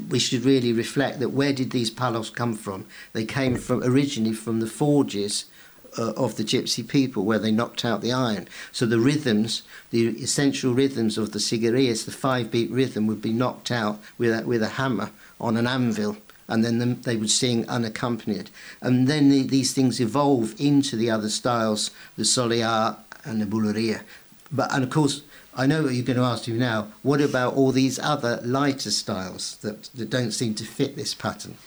we 0.09 0.17
should 0.19 0.43
really 0.43 0.73
reflect 0.73 1.19
that 1.19 1.29
where 1.29 1.53
did 1.53 1.71
these 1.71 1.91
palos 1.91 2.29
come 2.29 2.55
from? 2.55 2.85
They 3.13 3.25
came 3.25 3.57
from 3.57 3.83
originally 3.83 4.33
from 4.33 4.59
the 4.59 4.67
forges 4.67 5.45
uh, 5.97 6.13
of 6.13 6.35
the 6.37 6.43
gypsy 6.43 6.87
people 6.87 7.23
where 7.23 7.37
they 7.37 7.51
knocked 7.51 7.85
out 7.85 8.01
the 8.01 8.11
iron. 8.11 8.47
So 8.71 8.87
the 8.87 8.99
rhythms, 8.99 9.61
the 9.91 10.07
essential 10.21 10.73
rhythms 10.73 11.17
of 11.17 11.31
the 11.31 11.39
siguiriyas, 11.39 12.05
the 12.05 12.11
five 12.11 12.49
beat 12.49 12.71
rhythm, 12.71 13.05
would 13.07 13.21
be 13.21 13.33
knocked 13.33 13.69
out 13.71 14.01
with 14.17 14.39
a, 14.39 14.43
with 14.45 14.63
a 14.63 14.69
hammer 14.69 15.11
on 15.39 15.55
an 15.55 15.67
anvil. 15.67 16.17
And 16.47 16.65
then 16.65 16.79
the, 16.79 16.85
they 16.85 17.15
would 17.15 17.29
sing 17.29 17.67
unaccompanied. 17.69 18.49
And 18.81 19.07
then 19.07 19.29
the, 19.29 19.43
these 19.43 19.73
things 19.73 20.01
evolve 20.01 20.59
into 20.59 20.95
the 20.95 21.09
other 21.09 21.29
styles, 21.29 21.91
the 22.17 22.23
soleá 22.23 22.97
and 23.23 23.41
the 23.41 23.45
bulería. 23.45 24.01
But, 24.53 24.71
and 24.73 24.83
of 24.83 24.89
course, 24.91 25.23
I 25.55 25.65
know 25.65 25.83
what 25.83 25.93
you're 25.93 26.05
going 26.05 26.17
to 26.17 26.23
ask 26.23 26.47
me 26.47 26.53
now. 26.55 26.87
What 27.01 27.19
about 27.19 27.55
all 27.55 27.71
these 27.71 27.99
other 27.99 28.39
lighter 28.43 28.91
styles 28.91 29.57
that, 29.57 29.83
that 29.95 30.09
don't 30.09 30.31
seem 30.31 30.53
to 30.55 30.63
fit 30.63 30.95
this 30.95 31.13
pattern? 31.13 31.57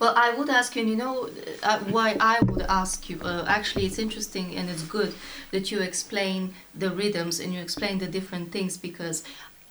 Well, 0.00 0.14
I 0.16 0.34
would 0.34 0.48
ask 0.48 0.74
you, 0.76 0.82
and 0.82 0.90
you 0.90 0.96
know 0.96 1.28
uh, 1.62 1.78
why 1.80 2.16
I 2.20 2.38
would 2.42 2.62
ask 2.62 3.10
you. 3.10 3.20
Uh, 3.22 3.44
actually, 3.46 3.86
it's 3.86 3.98
interesting 3.98 4.54
and 4.56 4.70
it's 4.70 4.82
good 4.82 5.14
that 5.50 5.70
you 5.70 5.80
explain 5.80 6.54
the 6.74 6.90
rhythms 6.90 7.40
and 7.40 7.52
you 7.52 7.60
explain 7.60 7.98
the 7.98 8.06
different 8.06 8.52
things 8.52 8.76
because 8.76 9.22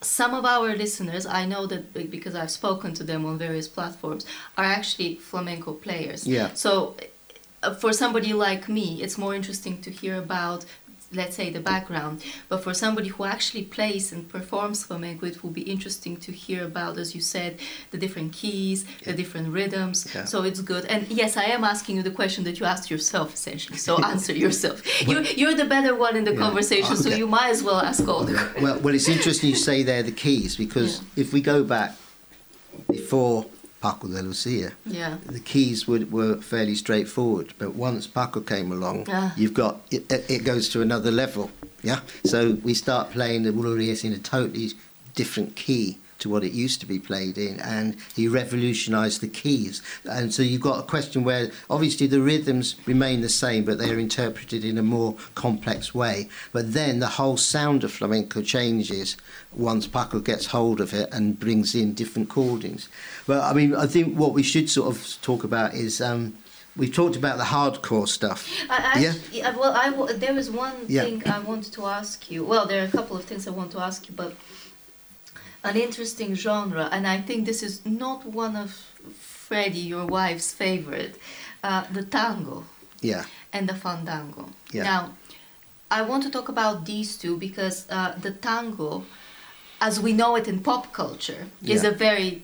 some 0.02 0.34
of 0.34 0.46
our 0.46 0.76
listeners, 0.76 1.26
I 1.26 1.46
know 1.46 1.66
that 1.68 2.12
because 2.12 2.36
I've 2.36 2.52
spoken 2.52 2.94
to 2.96 3.04
them 3.04 3.26
on 3.26 3.38
various 3.38 3.68
platforms, 3.68 4.26
are 4.58 4.64
actually 4.64 5.16
flamenco 5.16 5.74
players. 5.74 6.26
Yeah. 6.26 6.54
So 6.54 6.96
uh, 7.64 7.74
for 7.74 7.92
somebody 7.92 8.34
like 8.34 8.70
me, 8.70 9.02
it's 9.02 9.18
more 9.18 9.36
interesting 9.36 9.82
to 9.82 9.92
hear 9.92 10.16
about 10.16 10.66
let's 11.12 11.36
say 11.36 11.50
the 11.50 11.60
background 11.60 12.24
but 12.50 12.64
for 12.64 12.74
somebody 12.74 13.10
who 13.10 13.24
actually 13.24 13.64
plays 13.64 14.12
and 14.12 14.30
performs 14.30 14.84
flamenco 14.84 15.26
it 15.26 15.44
will 15.44 15.50
be 15.50 15.62
interesting 15.62 16.16
to 16.16 16.32
hear 16.32 16.64
about 16.66 16.98
as 16.98 17.16
you 17.16 17.22
said 17.22 17.60
the 17.92 17.98
different 17.98 18.32
keys 18.32 18.86
yeah. 18.86 19.12
the 19.12 19.14
different 19.14 19.50
rhythms 19.50 20.08
yeah. 20.14 20.26
so 20.26 20.44
it's 20.44 20.62
good 20.62 20.86
and 20.86 21.08
yes 21.08 21.36
i 21.36 21.44
am 21.44 21.64
asking 21.64 21.96
you 21.96 22.04
the 22.04 22.12
question 22.12 22.44
that 22.44 22.60
you 22.60 22.66
asked 22.66 22.92
yourself 22.92 23.34
essentially 23.34 23.78
so 23.78 24.04
answer 24.14 24.34
yourself 24.34 24.78
you, 25.08 25.22
you're 25.36 25.56
the 25.56 25.66
better 25.66 25.96
one 25.96 26.16
in 26.16 26.24
the 26.24 26.34
yeah. 26.34 26.40
conversation 26.40 26.94
okay. 26.94 27.02
so 27.02 27.10
you 27.10 27.28
might 27.28 27.50
as 27.50 27.64
well 27.64 27.80
ask 27.82 28.08
all 28.08 28.24
the 28.24 28.34
well, 28.62 28.80
well 28.80 28.94
it's 28.94 29.10
interesting 29.10 29.50
you 29.50 29.56
say 29.70 29.84
they're 29.84 30.04
the 30.04 30.12
keys 30.12 30.56
because 30.56 31.02
if 31.16 31.34
we 31.34 31.42
go 31.42 31.64
back 31.64 31.96
before 32.88 33.46
Paco 33.82 34.08
de 34.08 34.22
Lucia, 34.22 34.74
yeah. 34.86 35.18
the 35.26 35.40
keys 35.40 35.88
were, 35.88 36.06
were 36.06 36.36
fairly 36.38 36.76
straightforward. 36.76 37.54
But 37.58 37.76
once 37.76 38.08
Paco 38.08 38.42
came 38.42 38.72
along, 38.72 39.06
ah. 39.10 39.34
you've 39.38 39.54
got 39.54 39.82
it, 39.90 40.12
it 40.12 40.44
goes 40.44 40.70
to 40.70 40.82
another 40.82 41.12
level. 41.12 41.52
Yeah, 41.82 42.02
so 42.26 42.58
we 42.64 42.74
start 42.74 43.12
playing 43.12 43.44
the 43.44 43.52
Bulerías 43.52 44.04
in 44.04 44.12
a 44.12 44.20
totally 44.20 44.72
different 45.16 45.56
key 45.56 45.98
to 46.20 46.30
what 46.30 46.44
it 46.44 46.52
used 46.52 46.80
to 46.82 46.86
be 46.86 47.00
played 47.00 47.38
in, 47.38 47.60
and 47.60 47.98
he 48.16 48.28
revolutionised 48.28 49.22
the 49.22 49.28
keys. 49.28 49.82
And 50.10 50.34
so 50.34 50.44
you've 50.44 50.62
got 50.62 50.80
a 50.80 50.84
question 50.84 51.24
where 51.24 51.52
obviously 51.70 52.08
the 52.08 52.22
rhythms 52.22 52.76
remain 52.86 53.22
the 53.22 53.30
same, 53.30 53.66
but 53.66 53.78
they're 53.78 54.00
interpreted 54.00 54.64
in 54.64 54.78
a 54.78 54.84
more 54.84 55.16
complex 55.36 55.94
way. 55.94 56.30
But 56.52 56.74
then 56.74 57.00
the 57.00 57.08
whole 57.08 57.38
sound 57.38 57.84
of 57.84 57.92
flamenco 57.92 58.42
changes 58.42 59.18
once 59.52 59.88
Paco 59.88 60.20
gets 60.20 60.48
hold 60.48 60.80
of 60.80 60.94
it 60.94 61.12
and 61.14 61.40
brings 61.40 61.74
in 61.76 61.94
different 61.94 62.30
chordings. 62.30 62.88
But 63.26 63.44
I 63.44 63.54
mean, 63.54 63.76
I 63.76 63.88
think 63.88 64.18
what 64.18 64.34
we 64.34 64.44
should 64.44 64.70
sort 64.70 64.96
of 64.96 65.18
talk 65.22 65.44
about 65.44 65.74
is. 65.74 66.02
Um, 66.02 66.38
We've 66.78 66.94
talked 66.94 67.18
about 67.18 67.38
the 67.38 67.44
hardcore 67.44 68.08
stuff. 68.08 68.48
I, 68.70 69.14
yeah. 69.34 69.58
Well, 69.58 69.74
I 69.76 70.14
there 70.14 70.38
is 70.38 70.50
one 70.50 70.76
yeah. 70.88 71.04
thing 71.04 71.28
I 71.28 71.40
wanted 71.40 71.74
to 71.74 71.86
ask 71.88 72.32
you. 72.32 72.46
Well, 72.46 72.68
there 72.68 72.82
are 72.82 72.86
a 72.86 72.92
couple 72.92 73.18
of 73.18 73.26
things 73.26 73.48
I 73.48 73.52
want 73.52 73.72
to 73.72 73.82
ask 73.82 74.08
you, 74.08 74.16
but 74.16 74.34
an 75.64 75.76
interesting 75.76 76.36
genre, 76.36 76.90
and 76.92 77.06
I 77.08 77.22
think 77.22 77.46
this 77.46 77.62
is 77.64 77.86
not 77.86 78.26
one 78.26 78.56
of 78.56 78.72
Freddie, 79.18 79.80
your 79.80 80.06
wife's 80.06 80.54
favorite, 80.54 81.18
uh, 81.64 81.86
the 81.92 82.04
tango. 82.04 82.64
Yeah. 83.02 83.26
And 83.52 83.68
the 83.68 83.76
fandango. 83.76 84.50
Yeah. 84.72 84.84
Now, 84.84 85.14
I 85.90 86.02
want 86.04 86.24
to 86.24 86.30
talk 86.30 86.50
about 86.50 86.86
these 86.86 87.18
two 87.18 87.38
because 87.38 87.88
uh, 87.90 88.16
the 88.20 88.32
tango, 88.32 89.06
as 89.82 90.00
we 90.00 90.14
know 90.14 90.36
it 90.36 90.48
in 90.48 90.60
pop 90.60 90.94
culture, 90.94 91.48
is 91.64 91.84
yeah. 91.84 91.90
a 91.90 91.94
very 91.94 92.44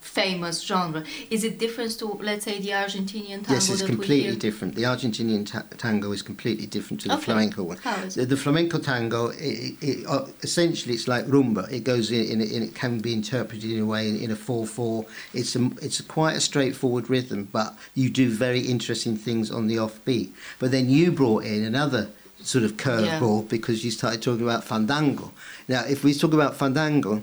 famous 0.00 0.62
genre. 0.62 1.04
Is 1.30 1.44
it 1.44 1.58
different 1.58 1.98
to, 1.98 2.06
let's 2.22 2.44
say, 2.44 2.58
the 2.60 2.70
Argentinian 2.70 3.42
tango? 3.42 3.52
Yes, 3.52 3.68
it's 3.68 3.82
completely 3.82 4.36
different. 4.36 4.74
The 4.74 4.84
Argentinian 4.84 5.44
ta- 5.46 5.64
tango 5.76 6.12
is 6.12 6.22
completely 6.22 6.66
different 6.66 7.00
to 7.02 7.08
the 7.08 7.14
okay. 7.14 7.24
flamenco 7.24 7.62
one. 7.64 7.76
How 7.78 7.96
is 7.96 8.16
it? 8.16 8.20
The, 8.20 8.26
the 8.26 8.36
flamenco 8.36 8.78
tango, 8.78 9.28
it, 9.28 9.74
it, 9.82 10.06
uh, 10.06 10.26
essentially, 10.42 10.94
it's 10.94 11.08
like 11.08 11.26
rumba. 11.26 11.70
It 11.70 11.84
goes 11.84 12.10
in, 12.10 12.24
in, 12.30 12.40
in, 12.40 12.62
it 12.62 12.74
can 12.74 13.00
be 13.00 13.12
interpreted 13.12 13.70
in 13.70 13.80
a 13.80 13.86
way 13.86 14.08
in, 14.08 14.16
in 14.16 14.30
a 14.30 14.36
four-four. 14.36 15.06
It's 15.34 15.56
a, 15.56 15.70
it's 15.82 16.00
a 16.00 16.04
quite 16.04 16.36
a 16.36 16.40
straightforward 16.40 17.10
rhythm, 17.10 17.48
but 17.52 17.76
you 17.94 18.08
do 18.08 18.30
very 18.30 18.60
interesting 18.60 19.16
things 19.16 19.50
on 19.50 19.66
the 19.66 19.76
offbeat. 19.76 20.30
But 20.58 20.70
then 20.70 20.88
you 20.88 21.12
brought 21.12 21.44
in 21.44 21.64
another 21.64 22.08
sort 22.42 22.64
of 22.64 22.76
curveball 22.76 23.42
yeah. 23.42 23.48
because 23.48 23.84
you 23.84 23.90
started 23.90 24.22
talking 24.22 24.44
about 24.44 24.62
fandango. 24.62 25.32
Now, 25.68 25.84
if 25.84 26.04
we 26.04 26.14
talk 26.14 26.32
about 26.32 26.56
fandango, 26.56 27.22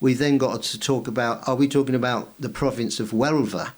we 0.00 0.14
then 0.14 0.38
got 0.38 0.62
to 0.62 0.78
talk 0.78 1.08
about 1.08 1.46
are 1.48 1.54
we 1.54 1.68
talking 1.68 1.94
about 1.94 2.32
the 2.38 2.48
province 2.48 3.00
of 3.00 3.10
Huelva, 3.10 3.72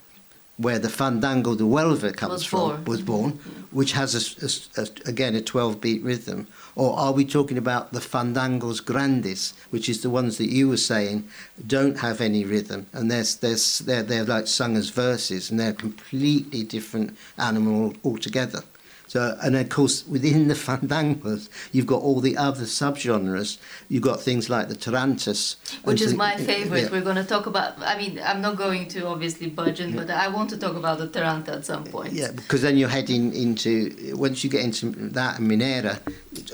where 0.57 0.79
the 0.79 0.91
Fandango 0.91 1.55
de 1.55 1.65
Huelva 1.65 2.15
comes 2.15 2.33
was 2.33 2.45
from, 2.45 2.61
born. 2.61 2.85
was 2.85 3.03
born, 3.03 3.31
which 3.71 3.93
has 3.93 4.15
a, 4.15 4.81
a, 4.81 4.85
a, 4.85 5.09
again 5.09 5.35
a 5.35 5.41
12 5.41 5.81
beat 5.81 6.03
rhythm? 6.03 6.47
Or 6.77 6.99
are 6.99 7.12
we 7.12 7.25
talking 7.25 7.57
about 7.57 7.93
the 7.93 8.00
Fandangos 8.00 8.85
Grandes, 8.85 9.55
which 9.71 9.89
is 9.89 10.03
the 10.03 10.11
ones 10.11 10.37
that 10.37 10.50
you 10.50 10.69
were 10.69 10.77
saying 10.77 11.27
don't 11.67 11.99
have 11.99 12.21
any 12.21 12.45
rhythm 12.45 12.87
and 12.93 13.11
they're, 13.11 13.25
they're, 13.41 13.57
they're, 13.85 14.03
they're 14.03 14.25
like 14.25 14.47
sung 14.47 14.77
as 14.77 14.91
verses 14.91 15.50
and 15.50 15.59
they're 15.59 15.71
a 15.71 15.75
completely 15.75 16.62
different 16.62 17.17
animal 17.39 17.95
altogether? 18.05 18.62
So, 19.11 19.37
and 19.43 19.57
of 19.57 19.69
course, 19.71 20.07
within 20.07 20.47
the 20.47 20.55
fandangos, 20.67 21.49
you've 21.73 21.87
got 21.87 22.00
all 22.00 22.21
the 22.21 22.37
other 22.37 22.62
subgenres. 22.62 23.59
You've 23.88 24.05
got 24.05 24.21
things 24.21 24.49
like 24.49 24.69
the 24.69 24.76
tarantas, 24.76 25.57
which 25.83 26.00
is 26.00 26.14
my 26.14 26.37
favorite. 26.37 26.83
Yeah. 26.83 26.90
We're 26.93 27.00
going 27.00 27.17
to 27.17 27.25
talk 27.25 27.47
about. 27.47 27.75
I 27.81 27.99
mean, 27.99 28.21
I'm 28.25 28.40
not 28.40 28.55
going 28.55 28.87
to 28.90 29.09
obviously 29.09 29.49
budge 29.49 29.81
yeah. 29.81 29.97
but 29.97 30.11
I 30.11 30.29
want 30.29 30.50
to 30.50 30.59
talk 30.59 30.76
about 30.76 30.99
the 30.99 31.09
taranta 31.09 31.49
at 31.49 31.64
some 31.67 31.83
point. 31.83 32.12
Yeah, 32.12 32.31
because 32.31 32.62
then 32.62 32.76
you're 32.76 32.88
heading 32.88 33.35
into 33.35 34.14
once 34.17 34.45
you 34.45 34.50
get 34.50 34.62
into 34.62 34.90
that 34.90 35.38
Minera, 35.38 35.99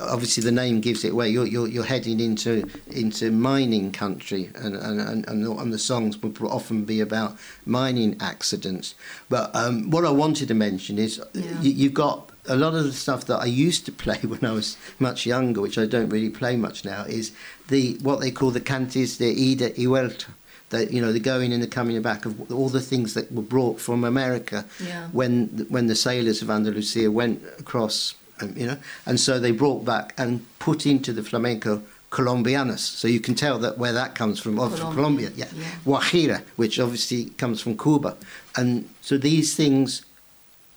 obviously 0.01 0.43
the 0.43 0.51
name 0.51 0.81
gives 0.81 1.05
it 1.05 1.13
away. 1.13 1.29
You're 1.29 1.47
you're, 1.47 1.69
you're 1.69 1.85
heading 1.85 2.21
into 2.21 2.67
into 2.87 3.31
mining 3.33 3.93
country, 3.93 4.49
and 4.55 4.75
and, 4.77 4.99
and, 4.99 5.29
and 5.29 5.73
the 5.75 5.79
songs 5.79 6.17
will 6.23 6.51
often 6.51 6.87
be 6.87 7.01
about 7.01 7.37
mining 7.67 8.17
accidents. 8.19 8.95
But 9.29 9.55
um, 9.55 9.91
what 9.91 10.07
I 10.07 10.11
wanted 10.11 10.49
to 10.49 10.55
mention 10.55 10.99
is 10.99 11.21
yeah. 11.35 11.61
you, 11.61 11.73
you've 11.73 11.93
got 11.93 12.33
a 12.49 12.57
lot 12.57 12.75
of 12.75 12.85
the 12.85 12.93
stuff 12.93 13.27
that 13.27 13.39
I 13.39 13.47
used 13.47 13.87
to 13.87 13.93
play 14.05 14.19
when 14.19 14.45
I 14.45 14.53
was 14.53 14.77
much 14.99 15.27
younger, 15.27 15.61
which 15.61 15.79
I 15.79 15.87
don't 15.87 16.09
really 16.09 16.31
play 16.31 16.57
much 16.57 16.85
now, 16.85 17.03
is 17.03 17.33
the 17.69 17.99
what 18.03 18.21
they 18.21 18.31
call 18.31 18.51
the 18.51 18.61
cantes 18.61 19.19
de 19.19 19.31
ida 19.31 19.73
y 19.77 19.85
vuelta. 19.87 20.27
The, 20.71 20.93
you 20.93 21.01
know 21.01 21.13
the 21.13 21.21
going 21.21 21.53
and 21.53 21.63
the 21.63 21.69
coming 21.69 22.03
back 22.03 22.27
of 22.27 22.51
all 22.51 22.69
the 22.69 22.81
things 22.81 23.15
that 23.15 23.31
were 23.31 23.41
brought 23.41 23.81
from 23.81 24.03
America 24.03 24.65
yeah. 24.83 25.07
when 25.13 25.47
when 25.69 25.87
the 25.87 25.95
sailors 25.95 26.43
of 26.43 26.51
Andalusia 26.51 27.09
went 27.09 27.41
across, 27.57 28.17
um, 28.41 28.53
you 28.57 28.67
know, 28.67 28.77
and 29.07 29.21
so 29.21 29.39
they 29.39 29.53
brought 29.53 29.85
back 29.85 30.13
and 30.19 30.45
put 30.59 30.85
into 30.85 31.13
the 31.13 31.23
flamenco 31.23 31.83
colombianas. 32.11 32.81
So 32.81 33.07
you 33.07 33.21
can 33.21 33.37
tell 33.37 33.61
that 33.61 33.79
where 33.79 33.93
that 33.93 34.17
comes 34.17 34.41
from, 34.41 34.59
oh, 34.59 34.69
from 34.71 34.93
Colombia, 34.95 35.31
yeah. 35.37 35.47
yeah. 35.55 35.67
Guajira, 35.85 36.43
which 36.57 36.81
obviously 36.81 37.27
comes 37.37 37.61
from 37.61 37.79
Cuba, 37.79 38.17
and 38.57 38.89
so 39.01 39.19
these 39.19 39.55
things 39.55 40.05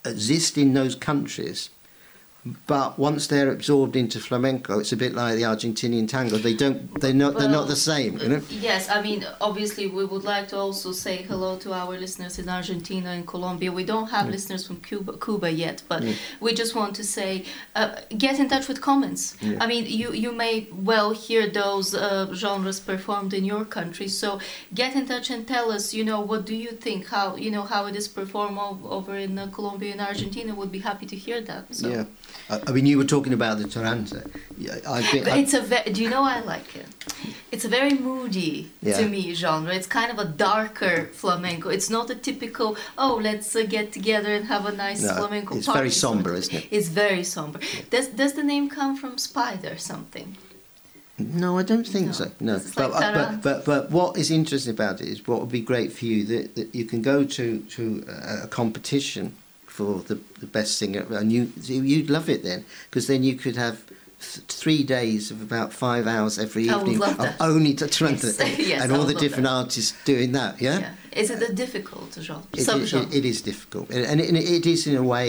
exist 0.06 0.58
in 0.58 0.74
those 0.74 0.96
countries, 0.96 1.70
But 2.68 2.98
once 2.98 3.28
they're 3.28 3.52
absorbed 3.52 3.98
into 3.98 4.18
flamenco, 4.20 4.80
it's 4.80 4.94
a 4.94 4.98
bit 4.98 5.14
like 5.14 5.36
the 5.36 5.42
Argentinian 5.42 6.08
tango. 6.08 6.38
They 6.38 6.54
don't. 6.54 7.00
They're 7.02 7.14
not. 7.14 7.38
they're 7.38 7.50
not 7.50 7.68
the 7.68 7.76
same. 7.76 8.18
You 8.18 8.30
know. 8.30 8.42
Yes, 8.50 8.90
I 8.90 9.02
mean, 9.02 9.28
obviously, 9.42 9.88
we 9.88 10.06
would 10.06 10.24
like 10.24 10.48
to 10.50 10.58
also 10.58 10.94
say 10.94 11.18
hello 11.24 11.58
to 11.58 11.74
our 11.74 11.98
listeners 11.98 12.40
in 12.40 12.48
Argentina 12.48 13.10
and 13.10 13.28
Colombia. 13.28 13.74
We 13.74 13.84
don't 13.84 14.10
have 14.10 14.30
listeners 14.30 14.66
from 14.66 14.78
Cuba, 14.80 15.18
Cuba 15.18 15.52
yet, 15.52 15.84
but 15.90 16.02
Mm. 16.02 16.16
we 16.40 16.54
just 16.54 16.76
want 16.76 16.96
to 16.96 17.04
say, 17.04 17.44
uh, 17.76 17.96
get 18.18 18.40
in 18.40 18.48
touch 18.48 18.70
with 18.70 18.80
comments. 18.80 19.36
Yeah. 19.42 19.58
I 19.60 19.68
mean, 19.68 19.86
you 19.86 20.14
you 20.14 20.32
may 20.32 20.68
well 20.72 21.12
hear 21.12 21.46
those 21.50 21.94
uh, 21.94 22.34
genres 22.34 22.80
performed 22.80 23.34
in 23.34 23.44
your 23.44 23.66
country, 23.66 24.08
so 24.08 24.40
get 24.74 24.96
in 24.96 25.06
touch 25.06 25.30
and 25.30 25.46
tell 25.46 25.72
us. 25.74 25.94
You 25.94 26.06
know, 26.06 26.22
what 26.22 26.46
do 26.46 26.56
you 26.56 26.72
think? 26.72 27.08
How 27.08 27.36
you 27.36 27.52
know 27.52 27.64
how 27.64 27.86
it 27.88 27.96
is 27.98 28.08
performed 28.08 28.58
over 28.86 29.18
in 29.18 29.38
uh, 29.38 29.48
Colombia 29.48 29.92
and 29.92 30.00
Argentina? 30.02 30.56
Would 30.56 30.72
be 30.72 30.80
happy 30.80 31.06
to 31.08 31.18
hear 31.18 31.42
that. 31.42 31.76
So. 31.76 31.90
Yeah. 31.90 32.06
I, 32.50 32.60
I 32.68 32.72
mean, 32.72 32.86
you 32.86 32.98
were 32.98 33.06
talking 33.06 33.34
about 33.34 33.58
the 33.60 33.66
Taranta. 33.66 34.30
Yeah, 34.58 34.78
I've 34.88 35.10
been. 35.12 35.24
But 35.24 35.38
it's 35.38 35.54
a 35.54 35.62
ve- 35.62 35.92
do 35.92 36.02
you 36.04 36.10
know 36.10 36.24
I 36.24 36.40
like 36.42 36.76
it? 36.76 36.88
It's 37.52 37.66
a 37.66 37.70
very 37.70 37.94
moody 37.94 38.72
Yeah. 38.82 38.98
to 38.98 39.08
me 39.10 39.34
genre. 39.34 39.74
It's 39.74 39.88
kind 39.88 40.12
of 40.12 40.20
a 40.20 40.26
darker 40.26 41.10
flamenco. 41.14 41.70
It's 41.70 41.90
not 41.90 42.10
a 42.10 42.16
typical 42.16 42.78
oh 42.98 43.20
let's 43.22 43.56
uh, 43.56 43.64
get 43.68 43.92
together 43.92 44.32
and 44.34 44.46
have 44.46 44.66
a 44.66 44.72
nice 44.72 45.02
No, 45.02 45.14
flamenco 45.16 45.56
it's 45.58 45.66
party. 45.66 45.88
It's 45.88 46.00
very 46.02 46.14
somber, 46.14 46.34
isn't 46.36 46.56
it? 46.56 46.68
It's 46.72 46.88
very 46.90 47.24
somber. 47.24 47.60
Does 47.90 48.08
does 48.10 48.34
the 48.34 48.44
name 48.44 48.70
come 48.70 48.96
from 48.96 49.18
Spider 49.18 49.72
or 49.74 49.78
something? 49.78 50.38
No, 51.18 51.58
I 51.58 51.64
don't 51.64 51.86
think 51.88 52.06
No. 52.08 52.12
so. 52.14 52.32
No, 52.40 52.62
but, 52.76 52.92
like 52.92 53.04
uh, 53.04 53.32
but 53.32 53.44
but 53.44 53.66
but 53.66 53.92
what 53.92 54.18
is 54.18 54.32
interesting 54.32 54.74
about 54.74 55.02
it 55.02 55.08
is 55.08 55.28
what 55.28 55.40
would 55.42 55.52
be 55.52 55.62
great 55.62 55.92
for 55.92 56.06
you 56.06 56.24
that, 56.26 56.56
that 56.56 56.74
you 56.74 56.86
can 56.86 57.02
go 57.02 57.26
to 57.26 57.60
to 57.76 58.06
a, 58.08 58.44
a 58.44 58.48
competition 58.48 59.36
for 59.80 60.00
the, 60.10 60.16
the 60.42 60.46
best 60.58 60.78
singer 60.78 61.06
and 61.20 61.32
you 61.32 61.42
you'd 61.94 62.10
love 62.10 62.28
it 62.36 62.42
then 62.44 62.66
because 62.90 63.06
then 63.08 63.24
you 63.24 63.34
could 63.44 63.56
have 63.56 63.78
th- 63.88 64.44
three 64.62 64.84
days 64.84 65.32
of 65.32 65.38
about 65.42 65.72
five 65.72 66.06
hours 66.06 66.38
every 66.38 66.68
would 66.68 66.88
evening 66.90 67.02
of 67.02 67.30
only 67.40 67.74
to 67.74 67.88
Toronto 67.88 68.28
Yes. 68.28 68.60
Yes, 68.72 68.84
and 68.84 68.92
all 68.92 69.06
the 69.14 69.20
different 69.26 69.46
that. 69.46 69.62
artists 69.64 69.94
doing 70.04 70.34
that. 70.40 70.54
Yeah, 70.68 70.80
Is 71.22 71.30
it 71.32 71.42
a 71.50 71.54
difficult 71.64 72.10
genre? 72.28 72.44
It- 72.54 72.68
Subgenre. 72.68 73.04
it- 73.08 73.14
it 73.20 73.26
is 73.26 73.42
difficult, 73.42 73.86
and, 73.92 74.20
it, 74.20 74.36
it 74.58 74.66
is 74.66 74.86
in 74.86 74.96
a 74.98 75.04
way 75.16 75.28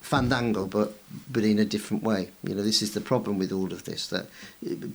fandango, 0.00 0.66
but 0.66 0.88
but 1.34 1.44
in 1.44 1.58
a 1.58 1.64
different 1.74 2.02
way. 2.10 2.20
You 2.48 2.54
know, 2.54 2.62
this 2.70 2.80
is 2.82 2.90
the 2.98 3.00
problem 3.12 3.38
with 3.38 3.52
all 3.52 3.70
of 3.76 3.80
this 3.84 4.06
that 4.14 4.24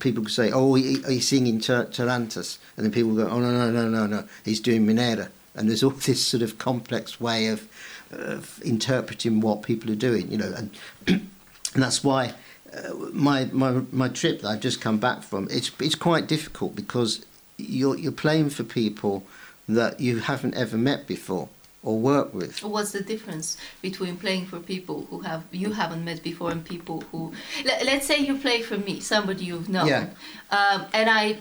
people 0.00 0.22
could 0.24 0.32
say, 0.40 0.50
"Oh, 0.52 0.74
he, 0.74 1.00
he's 1.08 1.28
singing 1.28 1.60
Tar- 1.60 1.86
Tarantas," 1.96 2.58
and 2.76 2.84
then 2.84 2.92
people 2.92 3.14
go, 3.14 3.28
"Oh 3.34 3.38
no, 3.40 3.50
no, 3.50 3.70
no, 3.70 3.84
no, 3.88 4.06
no, 4.14 4.20
he's 4.44 4.60
doing 4.68 4.82
Minera," 4.86 5.28
and 5.54 5.68
there's 5.68 5.82
all 5.82 5.90
this 6.06 6.26
sort 6.26 6.42
of 6.42 6.58
complex 6.58 7.20
way 7.20 7.48
of, 7.48 7.68
of 8.10 8.60
interpreting 8.64 9.40
what 9.40 9.62
people 9.62 9.90
are 9.90 9.96
doing. 9.96 10.30
You 10.30 10.38
know, 10.38 10.52
and 10.56 10.70
and 11.06 11.82
that's 11.82 12.02
why. 12.04 12.32
Uh, 12.74 12.92
my, 13.12 13.44
my 13.52 13.82
my 13.92 14.08
trip 14.08 14.40
that 14.40 14.48
I've 14.48 14.60
just 14.60 14.80
come 14.80 14.98
back 14.98 15.22
from 15.22 15.46
it's 15.48 15.70
it's 15.78 15.94
quite 15.94 16.26
difficult 16.26 16.74
because 16.74 17.24
you're 17.56 17.96
you're 17.96 18.10
playing 18.10 18.50
for 18.50 18.64
people 18.64 19.24
that 19.68 20.00
you 20.00 20.18
haven't 20.18 20.54
ever 20.56 20.76
met 20.76 21.06
before 21.06 21.48
or 21.84 21.98
worked 22.00 22.34
with. 22.34 22.62
What's 22.64 22.90
the 22.92 23.02
difference 23.02 23.58
between 23.80 24.16
playing 24.16 24.46
for 24.46 24.58
people 24.58 25.06
who 25.08 25.20
have 25.20 25.44
you 25.52 25.70
haven't 25.72 26.04
met 26.04 26.22
before 26.24 26.50
and 26.50 26.64
people 26.64 27.02
who 27.12 27.32
let, 27.64 27.84
let's 27.84 28.06
say 28.06 28.18
you 28.18 28.38
play 28.38 28.62
for 28.62 28.76
me, 28.78 28.98
somebody 29.00 29.44
you've 29.44 29.68
known, 29.68 29.86
Yeah. 29.86 30.06
um, 30.50 30.86
and 30.92 31.08
I 31.08 31.36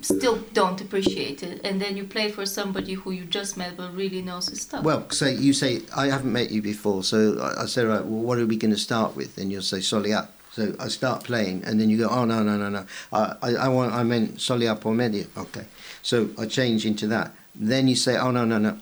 still 0.00 0.38
don't 0.52 0.80
appreciate 0.80 1.42
it, 1.42 1.60
and 1.64 1.80
then 1.80 1.96
you 1.96 2.04
play 2.04 2.30
for 2.30 2.46
somebody 2.46 2.94
who 2.94 3.10
you 3.10 3.24
just 3.24 3.56
met 3.56 3.76
but 3.76 3.94
really 3.94 4.22
knows 4.22 4.48
his 4.48 4.60
stuff. 4.62 4.84
Well, 4.84 5.10
so 5.10 5.26
you 5.26 5.52
say 5.52 5.82
I 5.96 6.06
haven't 6.06 6.32
met 6.32 6.50
you 6.50 6.62
before, 6.62 7.02
so 7.04 7.52
I, 7.58 7.66
say 7.66 7.84
right. 7.84 8.04
Well, 8.04 8.22
what 8.22 8.38
are 8.38 8.46
we 8.46 8.56
going 8.56 8.72
to 8.72 8.80
start 8.80 9.16
with? 9.16 9.38
And 9.38 9.50
you'll 9.50 9.62
say 9.62 9.78
Soleá. 9.78 10.28
So 10.52 10.74
I 10.80 10.88
start 10.88 11.24
playing, 11.24 11.64
and 11.64 11.80
then 11.80 11.88
you 11.90 11.98
go, 11.98 12.08
oh 12.08 12.24
no 12.24 12.42
no 12.42 12.56
no 12.56 12.68
no. 12.68 12.86
I 13.12 13.36
I, 13.42 13.54
I 13.54 13.68
want 13.68 13.92
I 13.92 14.02
meant 14.02 14.36
Soleá 14.36 14.80
por 14.80 14.94
medio. 14.94 15.26
Okay, 15.36 15.66
so 16.02 16.30
I 16.38 16.46
change 16.46 16.86
into 16.86 17.06
that. 17.08 17.32
Then 17.54 17.88
you 17.88 17.96
say, 17.96 18.16
oh 18.16 18.30
no 18.30 18.44
no 18.44 18.58
no. 18.58 18.78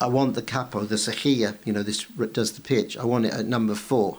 I 0.00 0.06
want 0.06 0.34
the 0.34 0.42
capo, 0.42 0.80
the 0.80 0.96
cejilla, 0.96 1.56
you 1.64 1.72
know, 1.72 1.84
this 1.84 2.04
does 2.32 2.52
the 2.54 2.60
pitch. 2.60 2.98
I 2.98 3.04
want 3.04 3.24
it 3.24 3.32
at 3.32 3.46
number 3.46 3.76
four. 3.76 4.18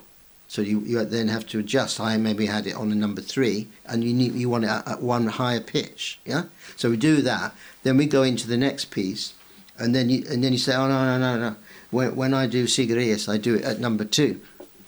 So 0.53 0.61
you, 0.61 0.81
you 0.81 1.03
then 1.03 1.29
have 1.29 1.47
to 1.47 1.57
adjust. 1.57 1.99
I 1.99 2.15
maybe 2.17 2.45
had 2.45 2.67
it 2.67 2.75
on 2.75 2.91
a 2.91 2.95
number 2.95 3.21
three, 3.21 3.69
and 3.87 4.03
you 4.03 4.13
need 4.13 4.33
you 4.35 4.49
want 4.49 4.65
it 4.65 4.67
at, 4.67 4.87
at 4.87 5.01
one 5.01 5.25
higher 5.25 5.59
pitch. 5.59 6.19
Yeah. 6.25 6.43
So 6.75 6.91
we 6.91 6.97
do 6.97 7.23
that. 7.23 7.55
Then 7.81 7.97
we 7.97 8.05
go 8.05 8.21
into 8.21 8.45
the 8.45 8.55
next 8.55 8.91
piece, 8.91 9.33
and 9.79 9.95
then 9.95 10.11
you 10.11 10.23
and 10.29 10.43
then 10.43 10.51
you 10.51 10.59
say, 10.59 10.75
oh 10.75 10.87
no 10.87 11.05
no 11.05 11.17
no 11.17 11.39
no. 11.39 11.55
When, 11.89 12.15
when 12.15 12.33
I 12.35 12.45
do 12.45 12.65
siguiriyas, 12.65 13.27
I 13.27 13.37
do 13.39 13.55
it 13.55 13.63
at 13.63 13.79
number 13.79 14.05
two. 14.05 14.41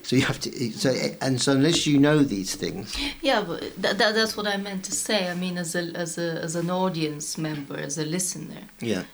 So 0.04 0.16
you 0.16 0.22
have 0.22 0.40
to. 0.42 0.72
So 0.74 0.94
and 1.20 1.42
so 1.42 1.54
unless 1.54 1.88
you 1.88 1.98
know 1.98 2.20
these 2.20 2.54
things, 2.54 2.96
yeah, 3.24 3.42
but 3.42 3.62
that, 3.82 3.98
that, 3.98 4.14
that's 4.14 4.38
what 4.38 4.46
I 4.46 4.58
meant 4.58 4.86
to 4.86 4.92
say. 4.92 5.32
I 5.32 5.34
mean, 5.34 5.58
as 5.58 5.74
a 5.74 5.82
as 5.96 6.20
a 6.20 6.44
as 6.44 6.56
an 6.56 6.70
audience 6.70 7.40
member, 7.40 7.76
as 7.76 7.98
a 7.98 8.06
listener, 8.06 8.66
yeah. 8.82 9.06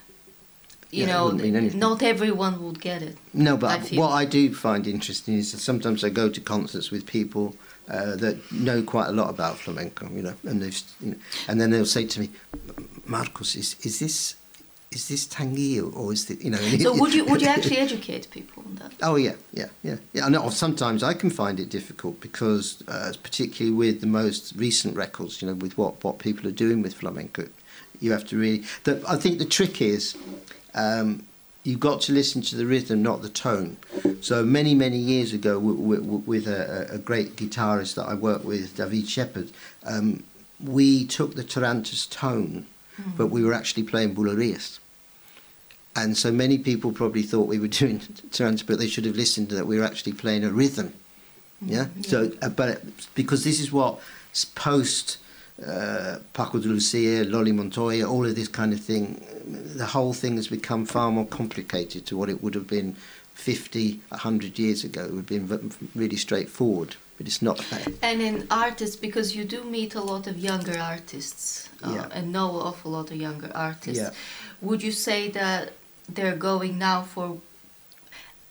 You 0.92 1.06
Yeah, 1.06 1.12
know, 1.14 1.24
wouldn't 1.24 1.42
mean 1.42 1.56
anything. 1.56 1.80
not 1.80 2.02
everyone 2.02 2.62
would 2.62 2.80
get 2.80 3.02
it. 3.02 3.16
No, 3.32 3.56
but 3.56 3.86
feel- 3.86 4.00
what 4.00 4.10
I 4.12 4.24
do 4.26 4.54
find 4.54 4.86
interesting 4.86 5.34
is 5.34 5.50
that 5.52 5.58
sometimes 5.58 6.04
I 6.04 6.10
go 6.10 6.28
to 6.28 6.40
concerts 6.40 6.90
with 6.90 7.06
people 7.06 7.56
uh, 7.88 8.14
that 8.16 8.36
know 8.52 8.82
quite 8.82 9.08
a 9.08 9.12
lot 9.12 9.28
about 9.30 9.58
flamenco, 9.58 10.08
you 10.14 10.22
know, 10.22 10.34
and 10.44 10.62
they've, 10.62 10.80
you 11.00 11.10
know, 11.12 11.16
and 11.48 11.60
then 11.60 11.70
they'll 11.70 11.84
say 11.86 12.04
to 12.06 12.20
me, 12.20 12.28
"Marcos, 13.06 13.56
is 13.56 13.74
is 13.82 13.98
this 13.98 14.36
is 14.92 15.08
this 15.08 15.26
tanguillo 15.26 15.94
or 15.96 16.12
is 16.12 16.30
it, 16.30 16.42
you 16.42 16.50
know?" 16.50 16.58
So 16.78 16.94
would 16.96 17.12
you 17.14 17.24
would 17.24 17.40
you 17.42 17.48
actually 17.56 17.78
educate 17.78 18.30
people 18.30 18.62
on 18.66 18.74
that? 18.76 18.92
Oh 19.02 19.16
yeah, 19.16 19.34
yeah, 19.52 19.68
yeah, 19.82 19.96
yeah. 20.12 20.26
I 20.26 20.28
know. 20.28 20.48
Sometimes 20.50 21.02
I 21.02 21.14
can 21.14 21.30
find 21.30 21.58
it 21.58 21.70
difficult 21.70 22.20
because, 22.20 22.84
uh, 22.86 23.12
particularly 23.22 23.74
with 23.76 24.00
the 24.00 24.06
most 24.06 24.52
recent 24.56 24.94
records, 24.96 25.40
you 25.42 25.48
know, 25.48 25.54
with 25.54 25.76
what 25.76 26.04
what 26.04 26.18
people 26.18 26.46
are 26.48 26.52
doing 26.66 26.82
with 26.82 26.94
flamenco, 26.94 27.48
you 28.00 28.12
have 28.12 28.24
to 28.26 28.36
really. 28.38 28.62
The, 28.84 29.02
I 29.08 29.16
think 29.16 29.38
the 29.38 29.46
trick 29.46 29.80
is. 29.82 30.14
Um, 30.74 31.24
You've 31.64 31.78
got 31.78 32.00
to 32.02 32.12
listen 32.12 32.42
to 32.42 32.56
the 32.56 32.66
rhythm, 32.66 33.04
not 33.04 33.22
the 33.22 33.28
tone. 33.28 33.76
So 34.20 34.42
many, 34.44 34.74
many 34.74 34.96
years 34.96 35.32
ago, 35.32 35.60
w- 35.60 35.76
w- 35.78 36.22
with 36.26 36.48
a, 36.48 36.88
a 36.90 36.98
great 36.98 37.36
guitarist 37.36 37.94
that 37.94 38.02
I 38.08 38.14
worked 38.14 38.44
with, 38.44 38.76
David 38.76 39.08
Shepard, 39.08 39.52
um, 39.84 40.24
we 40.60 41.04
took 41.06 41.36
the 41.36 41.44
Taranta's 41.44 42.06
tone, 42.06 42.66
but 43.16 43.28
we 43.28 43.44
were 43.44 43.52
actually 43.52 43.84
playing 43.84 44.12
Bulerías. 44.16 44.80
And 45.94 46.16
so 46.18 46.32
many 46.32 46.58
people 46.58 46.90
probably 46.90 47.22
thought 47.22 47.46
we 47.46 47.60
were 47.60 47.68
doing 47.80 48.00
Taranta, 48.00 48.66
but 48.66 48.80
they 48.80 48.88
should 48.88 49.04
have 49.04 49.14
listened 49.14 49.50
to 49.50 49.54
that 49.54 49.66
we 49.68 49.78
were 49.78 49.84
actually 49.84 50.14
playing 50.14 50.42
a 50.42 50.50
rhythm. 50.50 50.92
Yeah. 51.64 51.86
So, 52.02 52.32
uh, 52.42 52.48
but 52.48 52.82
because 53.14 53.44
this 53.44 53.60
is 53.60 53.70
what 53.70 54.00
post 54.56 55.18
uh, 55.66 56.18
Paco 56.32 56.58
de 56.58 56.68
Lucia, 56.68 57.24
Loli 57.24 57.52
Montoya, 57.54 58.08
all 58.08 58.24
of 58.26 58.34
this 58.34 58.48
kind 58.48 58.72
of 58.72 58.80
thing, 58.80 59.24
the 59.76 59.86
whole 59.86 60.12
thing 60.12 60.36
has 60.36 60.48
become 60.48 60.86
far 60.86 61.10
more 61.10 61.26
complicated 61.26 62.06
to 62.06 62.16
what 62.16 62.28
it 62.28 62.42
would 62.42 62.54
have 62.54 62.66
been 62.66 62.96
50, 63.34 64.00
100 64.08 64.58
years 64.58 64.84
ago. 64.84 65.04
It 65.04 65.12
would 65.12 65.30
have 65.30 65.48
been 65.48 65.72
really 65.94 66.16
straightforward, 66.16 66.96
but 67.18 67.26
it's 67.26 67.42
not. 67.42 67.64
And 68.02 68.20
in 68.20 68.46
artists, 68.50 68.96
because 68.96 69.36
you 69.36 69.44
do 69.44 69.62
meet 69.64 69.94
a 69.94 70.00
lot 70.00 70.26
of 70.26 70.38
younger 70.38 70.78
artists 70.78 71.68
uh, 71.84 71.92
Yeah. 71.94 72.08
and 72.12 72.32
know 72.32 72.48
an 72.60 72.66
awful 72.66 72.92
lot 72.92 73.10
of 73.10 73.16
younger 73.16 73.50
artists, 73.54 74.02
Yeah. 74.02 74.10
would 74.60 74.82
you 74.82 74.92
say 74.92 75.30
that 75.30 75.72
they're 76.08 76.36
going 76.36 76.78
now 76.78 77.02
for 77.02 77.38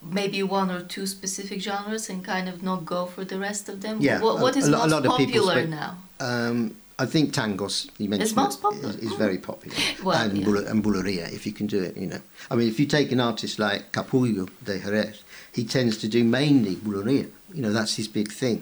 maybe 0.02 0.42
one 0.42 0.72
or 0.72 0.82
two 0.82 1.06
specific 1.06 1.62
genres 1.62 2.10
and 2.10 2.24
kind 2.26 2.50
of 2.50 2.64
not 2.64 2.86
go 2.86 3.06
for 3.06 3.24
the 3.26 3.38
rest 3.40 3.70
of 3.70 3.82
them? 3.82 3.98
Yeah, 4.02 4.20
What, 4.20 4.40
what 4.40 4.56
a- 4.56 4.60
is 4.60 4.68
a 4.68 4.74
a 4.74 4.78
most 4.78 4.92
lot 4.92 5.06
of 5.06 5.18
people 5.18 5.48
popular 5.48 5.68
now? 5.68 5.98
Um, 6.20 6.76
I 7.02 7.06
think 7.08 7.34
tangos 7.34 7.90
you 7.98 8.08
mentioned 8.10 8.38
is, 8.86 8.96
is 9.08 9.12
Mm. 9.14 9.18
very 9.18 9.38
popular, 9.40 9.76
Well, 10.04 10.18
and 10.24 10.38
yeah. 10.38 10.70
and 10.72 10.84
bulería 10.84 11.26
if 11.38 11.46
you 11.48 11.54
can 11.60 11.68
do 11.68 11.82
it. 11.82 11.98
You 11.98 12.08
know, 12.08 12.22
I 12.52 12.56
mean, 12.56 12.68
if 12.74 12.80
you 12.80 12.86
take 12.86 13.12
an 13.12 13.20
artist 13.20 13.58
like 13.60 13.82
Capullo 13.92 14.48
de 14.64 14.78
Jerez, 14.80 15.16
he 15.58 15.64
tends 15.66 15.98
to 15.98 16.08
do 16.08 16.24
mainly 16.24 16.76
bulería. 16.76 17.28
You 17.56 17.62
know, 17.64 17.74
that's 17.74 17.96
his 17.96 18.08
big 18.08 18.30
thing. 18.32 18.60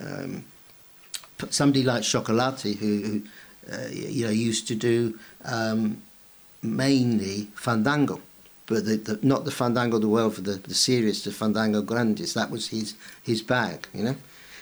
Um, 0.00 0.44
somebody 1.50 1.82
like 1.82 2.02
Chocolate, 2.04 2.60
who, 2.82 2.96
who 3.06 3.22
uh, 3.72 3.88
you 3.90 4.24
know 4.24 4.30
used 4.50 4.66
to 4.68 4.74
do 4.74 5.18
um, 5.44 6.00
mainly 6.62 7.48
fandango, 7.54 8.20
but 8.66 8.84
the, 8.86 8.96
the, 8.96 9.18
not 9.22 9.44
the 9.44 9.50
fandango 9.50 9.98
the 9.98 10.08
world 10.08 10.34
for 10.34 10.40
the, 10.42 10.54
the 10.54 10.74
serious, 10.74 11.22
the 11.24 11.32
fandango 11.32 11.82
grandis. 11.82 12.32
That 12.34 12.50
was 12.50 12.68
his 12.68 12.94
his 13.22 13.42
bag, 13.42 13.86
you 13.94 14.04
know. 14.04 14.16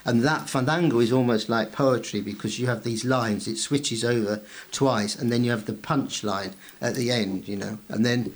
And 0.06 0.22
that 0.22 0.48
fandango 0.48 1.00
is 1.00 1.12
almost 1.12 1.48
like 1.48 1.72
poetry 1.72 2.20
because 2.20 2.60
you 2.60 2.68
have 2.68 2.84
these 2.84 3.04
lines, 3.04 3.48
it 3.48 3.56
switches 3.56 4.04
over 4.04 4.40
twice, 4.70 5.16
and 5.16 5.32
then 5.32 5.42
you 5.42 5.50
have 5.50 5.66
the 5.66 5.72
punch 5.72 6.22
line 6.22 6.54
at 6.80 6.94
the 6.94 7.10
end, 7.10 7.48
you 7.48 7.56
know. 7.56 7.78
And 7.88 8.06
then 8.06 8.32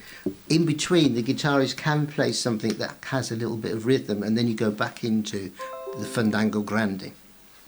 in 0.48 0.66
between, 0.66 1.14
the 1.14 1.22
guitarist 1.22 1.76
can 1.76 2.09
play 2.09 2.33
something 2.33 2.72
that 2.74 2.96
has 3.04 3.30
a 3.30 3.37
little 3.37 3.56
bit 3.56 3.70
of 3.70 3.87
rhythm, 3.87 4.24
and 4.24 4.37
then 4.37 4.48
you 4.48 4.54
go 4.54 4.72
back 4.72 5.04
into 5.04 5.52
the 5.96 6.04
fandango 6.04 6.61
grande. 6.61 7.12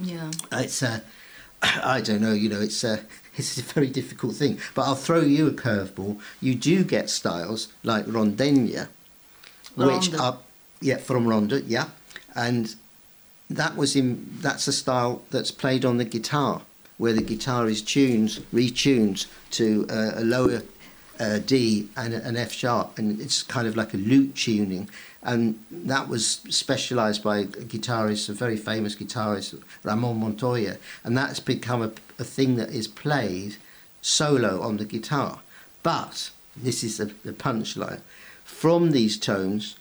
Yeah. 0.00 0.32
It's 0.50 0.82
a, 0.82 1.02
uh, 1.62 1.80
I 1.84 2.00
don't 2.00 2.20
know, 2.20 2.32
you 2.32 2.48
know, 2.48 2.60
it's 2.60 2.82
uh, 2.82 2.98
a, 2.98 3.00
it's 3.36 3.56
a 3.56 3.62
very 3.62 3.88
difficult 3.88 4.34
thing. 4.34 4.58
But 4.74 4.82
I'll 4.82 4.96
throw 4.96 5.20
you 5.20 5.46
a 5.46 5.52
curveball. 5.52 6.20
You 6.40 6.56
do 6.56 6.82
get 6.82 7.08
styles 7.08 7.68
like 7.84 8.06
rondeña, 8.06 8.88
which 9.76 10.12
are, 10.14 10.38
yeah, 10.80 10.96
from 10.96 11.28
ronda, 11.28 11.62
yeah. 11.62 11.88
And 12.34 12.74
that 13.56 13.76
was 13.76 13.96
in 13.96 14.28
that's 14.40 14.66
a 14.68 14.72
style 14.72 15.22
that's 15.30 15.50
played 15.50 15.84
on 15.84 15.96
the 15.98 16.04
guitar, 16.04 16.62
where 16.98 17.12
the 17.12 17.22
guitar 17.22 17.68
is 17.68 17.82
tuned, 17.82 18.44
retuned 18.52 19.26
to 19.52 19.86
uh, 19.90 20.12
a 20.16 20.24
lower 20.24 20.62
uh, 21.20 21.38
D 21.38 21.88
and 21.96 22.14
an 22.14 22.36
F 22.36 22.52
sharp, 22.52 22.98
and 22.98 23.20
it's 23.20 23.42
kind 23.42 23.66
of 23.66 23.76
like 23.76 23.94
a 23.94 23.96
lute 23.98 24.34
tuning. 24.34 24.88
And 25.22 25.64
that 25.70 26.08
was 26.08 26.40
specialised 26.48 27.22
by 27.22 27.38
a 27.38 27.44
guitarist, 27.44 28.28
a 28.28 28.32
very 28.32 28.56
famous 28.56 28.96
guitarist, 28.96 29.62
Ramon 29.84 30.18
Montoya, 30.18 30.78
and 31.04 31.16
that's 31.16 31.38
become 31.38 31.82
a, 31.82 31.92
a 32.18 32.24
thing 32.24 32.56
that 32.56 32.70
is 32.70 32.88
played 32.88 33.56
solo 34.00 34.60
on 34.60 34.78
the 34.78 34.84
guitar. 34.84 35.40
But 35.82 36.30
this 36.56 36.82
is 36.82 36.96
the, 36.98 37.06
the 37.24 37.32
punchline. 37.32 38.00
From 38.44 38.90
these 38.90 39.16
tones 39.16 39.76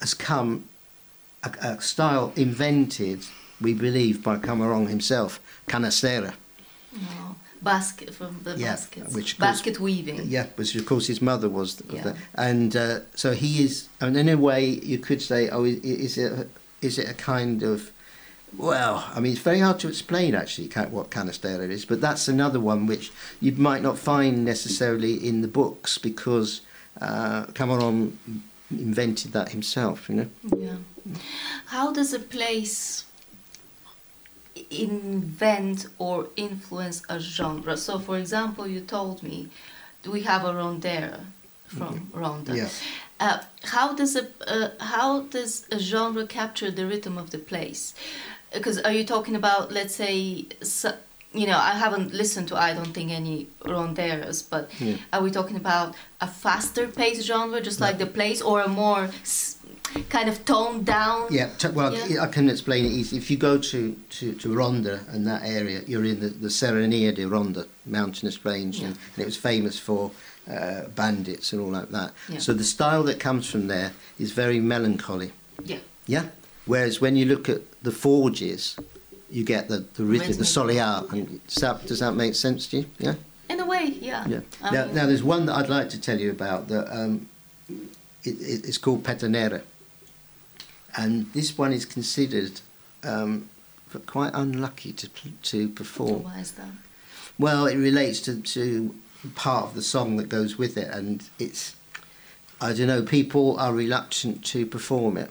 has 0.00 0.14
come 0.14 0.68
a, 1.44 1.66
a 1.68 1.80
style 1.80 2.32
invented, 2.36 3.24
we 3.60 3.74
believe, 3.74 4.22
by 4.22 4.36
Camarón 4.36 4.88
himself, 4.88 5.40
canastera. 5.68 6.34
Oh, 6.96 7.34
basket 7.62 8.14
from 8.14 8.40
the 8.44 8.56
Yeah, 8.56 8.72
baskets. 8.72 9.14
which 9.14 9.38
basket 9.38 9.80
weaving. 9.80 10.20
Yeah, 10.26 10.46
which 10.56 10.74
of 10.74 10.86
course 10.86 11.06
his 11.06 11.20
mother 11.22 11.48
was. 11.48 11.82
Yeah. 11.90 12.02
The, 12.02 12.16
and 12.34 12.76
uh, 12.76 13.00
so 13.14 13.32
he 13.32 13.62
is, 13.64 13.88
and 14.00 14.16
in 14.16 14.28
a 14.28 14.36
way 14.36 14.64
you 14.66 14.98
could 14.98 15.20
say, 15.22 15.48
oh, 15.48 15.64
is 15.64 16.18
it, 16.18 16.32
a- 16.32 16.46
is 16.82 16.98
it 16.98 17.08
a 17.08 17.14
kind 17.14 17.62
of, 17.62 17.90
well, 18.56 19.04
I 19.14 19.20
mean, 19.20 19.32
it's 19.32 19.40
very 19.40 19.60
hard 19.60 19.80
to 19.80 19.88
explain 19.88 20.34
actually 20.34 20.68
what 20.90 21.10
canastera 21.10 21.68
is, 21.70 21.84
but 21.84 22.00
that's 22.00 22.28
another 22.28 22.60
one 22.60 22.86
which 22.86 23.10
you 23.40 23.52
might 23.52 23.82
not 23.82 23.98
find 23.98 24.44
necessarily 24.44 25.14
in 25.26 25.40
the 25.40 25.48
books 25.48 25.96
because 25.98 26.60
uh, 27.00 27.46
Camarón 27.54 28.12
invented 28.70 29.32
that 29.32 29.48
himself, 29.50 30.08
you 30.08 30.14
know. 30.16 30.28
Yeah. 30.56 30.76
How 31.66 31.92
does 31.92 32.12
a 32.12 32.18
place 32.18 33.04
invent 34.70 35.86
or 35.98 36.28
influence 36.36 37.02
a 37.08 37.18
genre? 37.20 37.76
So, 37.76 37.98
for 37.98 38.18
example, 38.18 38.66
you 38.66 38.80
told 38.80 39.22
me 39.22 39.48
we 40.08 40.22
have 40.22 40.44
a 40.44 40.52
rondeña 40.52 41.20
from 41.66 42.10
Ronda. 42.12 42.56
Yeah. 42.56 42.68
Uh, 43.20 43.38
how 43.62 43.94
does 43.94 44.16
a 44.16 44.26
uh, 44.46 44.70
how 44.80 45.22
does 45.22 45.66
a 45.70 45.78
genre 45.78 46.26
capture 46.26 46.70
the 46.70 46.86
rhythm 46.86 47.16
of 47.18 47.30
the 47.30 47.38
place? 47.38 47.94
Because 48.52 48.78
are 48.82 48.92
you 48.92 49.04
talking 49.04 49.34
about, 49.34 49.72
let's 49.72 49.94
say, 49.96 50.46
so, 50.62 50.94
you 51.32 51.46
know, 51.46 51.58
I 51.58 51.72
haven't 51.72 52.14
listened 52.14 52.48
to 52.48 52.56
I 52.56 52.72
don't 52.74 52.92
think 52.94 53.10
any 53.10 53.48
rondeñas, 53.64 54.48
but 54.48 54.70
Yeah. 54.78 54.96
are 55.12 55.22
we 55.22 55.30
talking 55.30 55.56
about 55.56 55.94
a 56.20 56.26
faster 56.28 56.86
paced 56.86 57.26
genre, 57.26 57.60
just 57.60 57.80
like 57.80 57.98
the 57.98 58.06
place, 58.06 58.40
or 58.42 58.60
a 58.60 58.68
more 58.68 59.10
kind 60.02 60.28
of 60.28 60.44
toned 60.44 60.86
down? 60.86 61.28
Yeah, 61.30 61.50
t- 61.58 61.68
well, 61.68 61.94
Yeah. 62.08 62.22
I 62.22 62.26
can 62.26 62.48
explain 62.50 62.84
it 62.84 62.92
easily. 62.92 63.20
If 63.20 63.30
you 63.30 63.36
go 63.36 63.58
to, 63.58 63.96
to, 64.10 64.34
to 64.34 64.54
Ronda 64.54 65.00
and 65.10 65.26
that 65.26 65.42
area, 65.44 65.82
you're 65.86 66.04
in 66.04 66.20
the, 66.20 66.28
the 66.28 66.48
Serranía 66.48 67.14
de 67.14 67.26
Ronda 67.26 67.66
mountainous 67.86 68.44
range, 68.44 68.80
and, 68.80 68.96
and 69.14 69.18
it 69.18 69.24
was 69.24 69.36
famous 69.36 69.78
for 69.78 70.10
uh, 70.50 70.88
bandits 70.94 71.52
and 71.52 71.62
all 71.62 71.70
like 71.70 71.90
that. 71.90 72.12
Yeah. 72.28 72.38
So 72.38 72.52
the 72.52 72.64
style 72.64 73.02
that 73.04 73.20
comes 73.20 73.48
from 73.50 73.68
there 73.68 73.92
is 74.18 74.32
very 74.32 74.60
melancholy. 74.60 75.32
Yeah. 75.64 75.78
Yeah. 76.06 76.26
Whereas 76.66 77.00
when 77.00 77.16
you 77.16 77.26
look 77.26 77.48
at 77.48 77.60
the 77.82 77.92
forges, 77.92 78.76
you 79.30 79.44
get 79.44 79.68
the 79.68 79.84
the 79.94 80.04
rhythm, 80.04 80.32
the 80.36 80.44
soleil. 80.44 81.06
And 81.10 81.46
does 81.46 81.56
that, 81.56 81.86
does 81.86 81.98
that 82.00 82.12
make 82.12 82.34
sense 82.34 82.66
to 82.68 82.78
you? 82.78 82.86
Yeah. 82.98 83.14
In 83.48 83.60
a 83.60 83.66
way, 83.66 83.84
yeah. 84.00 84.26
Yeah. 84.26 84.40
I 84.62 84.70
now, 84.70 84.84
now, 84.86 85.06
there's 85.06 85.22
one 85.22 85.46
that 85.46 85.56
I'd 85.56 85.68
like 85.68 85.90
to 85.90 86.00
tell 86.00 86.18
you 86.18 86.30
about 86.30 86.68
that 86.68 86.90
um, 86.90 87.28
it, 87.68 87.86
it, 88.40 88.66
it's 88.68 88.78
called 88.78 89.02
Petenera. 89.02 89.62
And 90.96 91.32
this 91.32 91.58
one 91.58 91.72
is 91.72 91.84
considered 91.84 92.60
um, 93.02 93.48
quite 94.06 94.32
unlucky 94.34 94.92
to, 94.92 95.08
to 95.42 95.68
perform. 95.68 96.22
Why 96.24 96.38
is 96.38 96.52
that? 96.52 96.68
Well, 97.38 97.66
it 97.66 97.76
relates 97.76 98.20
to, 98.22 98.40
to 98.40 98.94
part 99.34 99.64
of 99.66 99.74
the 99.74 99.82
song 99.82 100.16
that 100.18 100.28
goes 100.28 100.56
with 100.56 100.76
it, 100.76 100.88
and 100.92 101.22
it's, 101.38 101.74
I 102.60 102.72
don't 102.72 102.86
know, 102.86 103.02
people 103.02 103.58
are 103.58 103.72
reluctant 103.74 104.44
to 104.46 104.66
perform 104.66 105.16
it. 105.16 105.30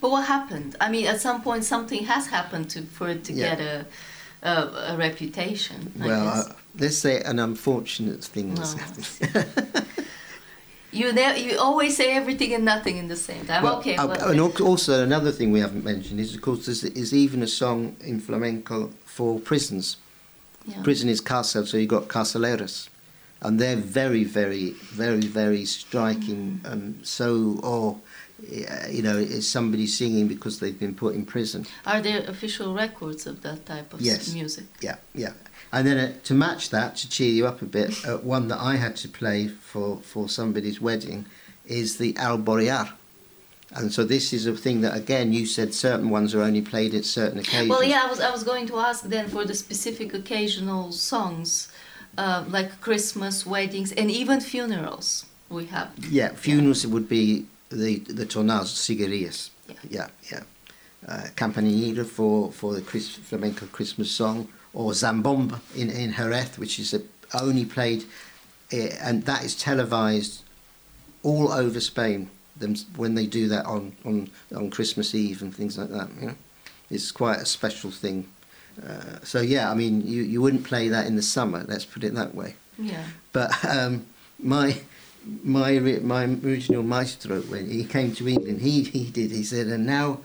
But 0.00 0.12
what 0.12 0.26
happened? 0.26 0.76
I 0.80 0.88
mean, 0.88 1.06
at 1.08 1.20
some 1.20 1.42
point, 1.42 1.64
something 1.64 2.04
has 2.04 2.28
happened 2.28 2.70
to 2.70 2.82
for 2.82 3.08
it 3.08 3.24
to 3.24 3.32
Yeah. 3.32 3.56
get 3.56 3.60
a, 3.60 3.86
a 4.42 4.92
a 4.92 4.96
reputation. 4.96 5.92
I 6.00 6.06
well, 6.06 6.28
uh, 6.28 6.52
let's 6.78 6.96
say 6.98 7.20
an 7.22 7.40
unfortunate 7.40 8.22
thing 8.22 8.56
has 8.56 8.76
No, 8.76 8.82
happened. 8.82 9.86
you 10.92 11.06
you 11.36 11.58
always 11.58 11.96
say 11.96 12.12
everything 12.12 12.52
and 12.54 12.64
nothing 12.64 12.96
in 12.98 13.08
the 13.08 13.16
same 13.16 13.44
time. 13.46 13.62
Well, 13.62 13.78
okay, 13.78 13.96
uh, 13.96 14.06
well, 14.06 14.30
and 14.30 14.40
also 14.60 15.02
another 15.02 15.32
thing 15.32 15.50
we 15.50 15.60
haven't 15.60 15.84
mentioned 15.84 16.20
is, 16.20 16.34
of 16.34 16.42
course, 16.42 16.66
there's, 16.66 16.84
is 16.84 17.12
even 17.14 17.42
a 17.42 17.46
song 17.46 17.96
in 18.00 18.20
flamenco 18.20 18.90
for 19.04 19.40
prisons. 19.40 19.96
yeah. 20.66 20.82
Prison 20.82 21.08
is 21.08 21.20
cárcel, 21.20 21.66
so 21.66 21.76
you've 21.76 21.88
got 21.88 22.08
carceleros. 22.08 22.88
And 23.40 23.58
they're 23.58 23.74
very, 23.76 24.22
very, 24.22 24.70
very, 24.92 25.26
very 25.26 25.64
striking. 25.64 26.60
Mm. 26.62 26.72
And 26.72 27.06
so, 27.06 27.58
or, 27.64 27.98
uh, 28.40 28.86
you 28.88 29.02
know, 29.02 29.16
is 29.16 29.48
somebody 29.48 29.86
singing 29.88 30.28
because 30.28 30.60
they've 30.60 30.78
been 30.78 30.94
put 30.94 31.16
in 31.16 31.24
prison. 31.26 31.66
Are 31.84 32.00
there 32.00 32.22
official 32.28 32.72
records 32.72 33.26
of 33.26 33.42
that 33.42 33.66
type 33.66 33.92
of 33.92 34.00
Yes. 34.00 34.32
music? 34.32 34.66
Yeah, 34.80 34.96
yeah. 35.14 35.32
And 35.72 35.86
then 35.86 35.96
uh, 35.98 36.12
to 36.24 36.34
match 36.34 36.70
that, 36.70 36.96
to 36.96 37.08
cheer 37.08 37.32
you 37.32 37.46
up 37.46 37.62
a 37.62 37.64
bit, 37.64 38.06
uh, 38.06 38.18
one 38.18 38.48
that 38.48 38.60
I 38.60 38.76
had 38.76 38.94
to 38.96 39.08
play 39.08 39.48
for, 39.48 39.98
for 40.02 40.28
somebody's 40.28 40.80
wedding 40.80 41.24
is 41.66 41.96
the 41.96 42.14
Alborear. 42.18 42.90
And 43.74 43.90
so 43.90 44.04
this 44.04 44.34
is 44.34 44.46
a 44.46 44.54
thing 44.54 44.82
that, 44.82 44.94
again, 44.94 45.32
you 45.32 45.46
said 45.46 45.72
certain 45.72 46.10
ones 46.10 46.34
are 46.34 46.42
only 46.42 46.60
played 46.60 46.94
at 46.94 47.06
certain 47.06 47.38
occasions. 47.38 47.70
Well, 47.70 47.82
yeah, 47.82 48.02
I 48.04 48.10
was 48.10 48.20
I 48.20 48.30
was 48.30 48.44
going 48.44 48.66
to 48.66 48.76
ask 48.76 49.04
then 49.04 49.28
for 49.28 49.46
the 49.46 49.54
specific 49.54 50.12
occasional 50.12 50.92
songs, 50.92 51.72
uh, 52.18 52.44
like 52.48 52.82
Christmas, 52.82 53.46
weddings, 53.46 53.90
and 53.92 54.10
even 54.10 54.40
funerals. 54.42 55.24
We 55.48 55.66
have. 55.66 55.90
Yeah, 56.10 56.30
funerals 56.34 56.86
would 56.86 57.08
be 57.08 57.46
the 57.70 58.00
the 58.00 58.26
tornados, 58.26 58.76
cigarias. 58.76 59.50
Yeah. 59.68 59.76
yeah, 59.88 60.08
yeah. 60.30 60.42
Uh, 61.08 61.28
Campanilla 61.34 62.04
for 62.04 62.52
for 62.52 62.74
the 62.74 62.82
Chris, 62.82 63.16
flamenco 63.16 63.64
Christmas 63.72 64.10
song, 64.10 64.48
or 64.74 64.92
Zambomba 64.92 65.60
in 65.76 65.90
in 65.90 66.12
Jerez, 66.12 66.58
which 66.58 66.78
is 66.78 66.94
a, 66.94 67.02
only 67.34 67.64
played, 67.64 68.04
uh, 68.72 68.76
and 69.00 69.24
that 69.24 69.44
is 69.44 69.54
televised 69.54 70.42
all 71.22 71.52
over 71.52 71.80
Spain. 71.80 72.30
Them 72.56 72.74
when 72.96 73.14
they 73.14 73.26
do 73.26 73.48
that 73.48 73.66
on 73.66 73.92
on 74.04 74.30
on 74.54 74.70
Christmas 74.70 75.14
Eve 75.14 75.42
and 75.42 75.54
things 75.54 75.78
like 75.78 75.90
that. 75.90 76.08
You 76.20 76.26
know, 76.28 76.34
it's 76.90 77.10
quite 77.10 77.38
a 77.38 77.46
special 77.46 77.90
thing. 77.90 78.28
Uh, 78.86 79.18
so 79.22 79.40
yeah, 79.40 79.70
I 79.70 79.74
mean, 79.74 80.06
you 80.06 80.22
you 80.22 80.40
wouldn't 80.40 80.64
play 80.64 80.88
that 80.88 81.06
in 81.06 81.16
the 81.16 81.22
summer. 81.22 81.64
Let's 81.66 81.84
put 81.84 82.04
it 82.04 82.14
that 82.14 82.34
way. 82.34 82.54
Yeah. 82.78 83.04
But 83.32 83.64
um, 83.64 84.06
my 84.38 84.80
my 85.24 85.78
my 85.78 86.24
original 86.24 86.82
maestro 86.82 87.40
when 87.42 87.70
he 87.70 87.84
came 87.84 88.14
to 88.14 88.28
England, 88.28 88.60
he 88.60 88.84
he 88.84 89.10
did. 89.10 89.30
He 89.30 89.44
said, 89.44 89.66
and 89.68 89.86
now 89.86 90.20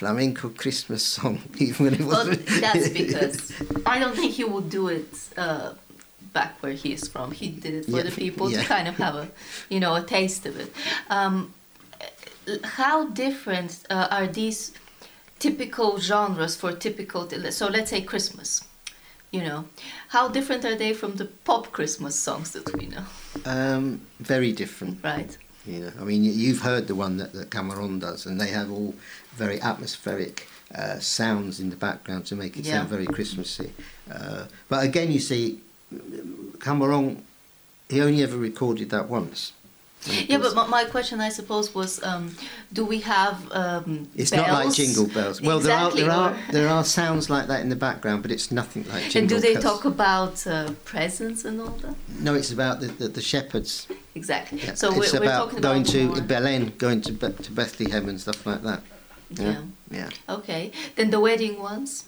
flamenco 0.00 0.48
Christmas 0.50 1.02
song, 1.02 1.38
even 1.58 1.86
when 1.86 1.94
it 1.94 2.00
Well, 2.04 2.28
was. 2.28 2.38
that's 2.60 2.88
because 3.02 3.36
I 3.86 3.98
don't 3.98 4.14
think 4.14 4.32
he 4.40 4.44
would 4.44 4.68
do 4.68 4.88
it 4.88 5.08
uh, 5.38 5.72
back 6.34 6.52
where 6.62 6.72
he 6.82 6.92
is 6.92 7.08
from. 7.08 7.32
He 7.32 7.48
did 7.48 7.74
it 7.74 7.84
for 7.86 7.96
Yeah, 7.98 8.02
the 8.10 8.10
people 8.24 8.50
yeah. 8.50 8.60
to 8.62 8.68
kind 8.68 8.88
of 8.88 8.96
have 8.96 9.14
a, 9.14 9.26
you 9.70 9.80
know, 9.80 9.94
a 9.94 10.02
taste 10.02 10.44
of 10.46 10.54
it. 10.60 10.70
Um, 11.08 11.54
how 12.78 13.06
different 13.24 13.70
uh, 13.90 14.08
are 14.10 14.26
these 14.40 14.72
typical 15.38 15.98
genres 15.98 16.56
for 16.56 16.72
typical? 16.72 17.28
So 17.50 17.66
let's 17.68 17.90
say 17.90 18.02
Christmas. 18.02 18.62
You 19.32 19.42
know, 19.42 19.64
how 20.08 20.28
different 20.28 20.64
are 20.64 20.76
they 20.76 20.92
from 20.94 21.16
the 21.16 21.24
pop 21.44 21.72
Christmas 21.72 22.14
songs 22.14 22.52
that 22.52 22.66
we 22.78 22.86
know, 22.86 23.04
um, 23.44 24.00
very 24.20 24.52
different. 24.52 25.02
right? 25.02 25.36
You 25.66 25.80
know, 25.80 25.92
I 26.00 26.04
mean, 26.04 26.22
you- 26.24 26.32
you've 26.32 26.60
heard 26.60 26.86
the 26.86 26.94
one 26.94 27.16
that, 27.16 27.32
that 27.32 27.50
Camarón 27.50 28.00
does, 28.00 28.24
and 28.26 28.40
they 28.40 28.48
have 28.48 28.70
all 28.70 28.94
very 29.34 29.60
atmospheric 29.60 30.48
uh, 30.74 30.98
sounds 30.98 31.60
in 31.60 31.70
the 31.70 31.76
background 31.76 32.26
to 32.26 32.36
make 32.36 32.56
it 32.56 32.66
sound 32.66 32.88
very 32.88 33.06
Christmassy. 33.06 33.72
Uh, 34.10 34.46
but 34.68 34.84
again, 34.84 35.10
you 35.12 35.20
see, 35.20 35.60
Camarón, 36.58 37.18
he 37.88 38.00
only 38.00 38.22
ever 38.22 38.36
recorded 38.36 38.90
that 38.90 39.08
once. 39.08 39.52
Yeah, 40.28 40.38
but 40.38 40.54
my, 40.54 40.66
my 40.66 40.84
question, 40.84 41.20
I 41.20 41.28
suppose, 41.30 41.74
was, 41.74 42.02
um, 42.02 42.34
do 42.72 42.84
we 42.84 43.00
have 43.00 43.36
um, 43.52 44.08
It's 44.14 44.32
not 44.32 44.48
like 44.50 44.72
jingle 44.74 45.06
bells. 45.08 45.40
Well, 45.40 45.58
Exactly, 45.58 46.02
there 46.02 46.10
are 46.10 46.30
there 46.30 46.38
are 46.40 46.52
there 46.52 46.68
are 46.68 46.84
sounds 46.84 47.28
like 47.30 47.46
that 47.48 47.60
in 47.60 47.68
the 47.68 47.76
background, 47.76 48.22
but 48.22 48.30
it's 48.30 48.50
nothing 48.50 48.82
like 48.88 49.10
jingle 49.10 49.12
bells. 49.12 49.16
And 49.16 49.28
do 49.28 49.40
they 49.40 49.54
bells. 49.54 49.64
talk 49.64 49.84
about 49.84 50.46
uh, 50.46 50.70
presents 50.84 51.44
and 51.44 51.60
all 51.60 51.76
that? 51.82 51.94
No, 52.20 52.34
it's 52.34 52.52
about 52.52 52.80
the, 52.80 52.88
the, 52.88 53.08
the 53.08 53.20
shepherds. 53.22 53.86
Exactly. 54.14 54.58
Yeah. 54.60 54.74
So 54.74 54.88
it's 54.88 55.12
we're, 55.12 55.20
we're 55.20 55.26
about 55.26 55.50
going 55.62 55.82
about 55.82 55.86
to 55.92 56.04
more- 56.06 56.20
Belen, 56.22 56.72
going 56.78 57.00
to 57.02 57.12
Be- 57.12 57.42
to 57.44 57.52
Bethlehem 57.52 58.08
and 58.08 58.20
stuff 58.20 58.44
like 58.46 58.62
that. 58.62 58.82
Yeah. 59.30 59.62
Yeah. 59.90 60.10
Okay. 60.28 60.72
Then 60.96 61.10
the 61.10 61.20
wedding 61.20 61.60
ones. 61.60 62.04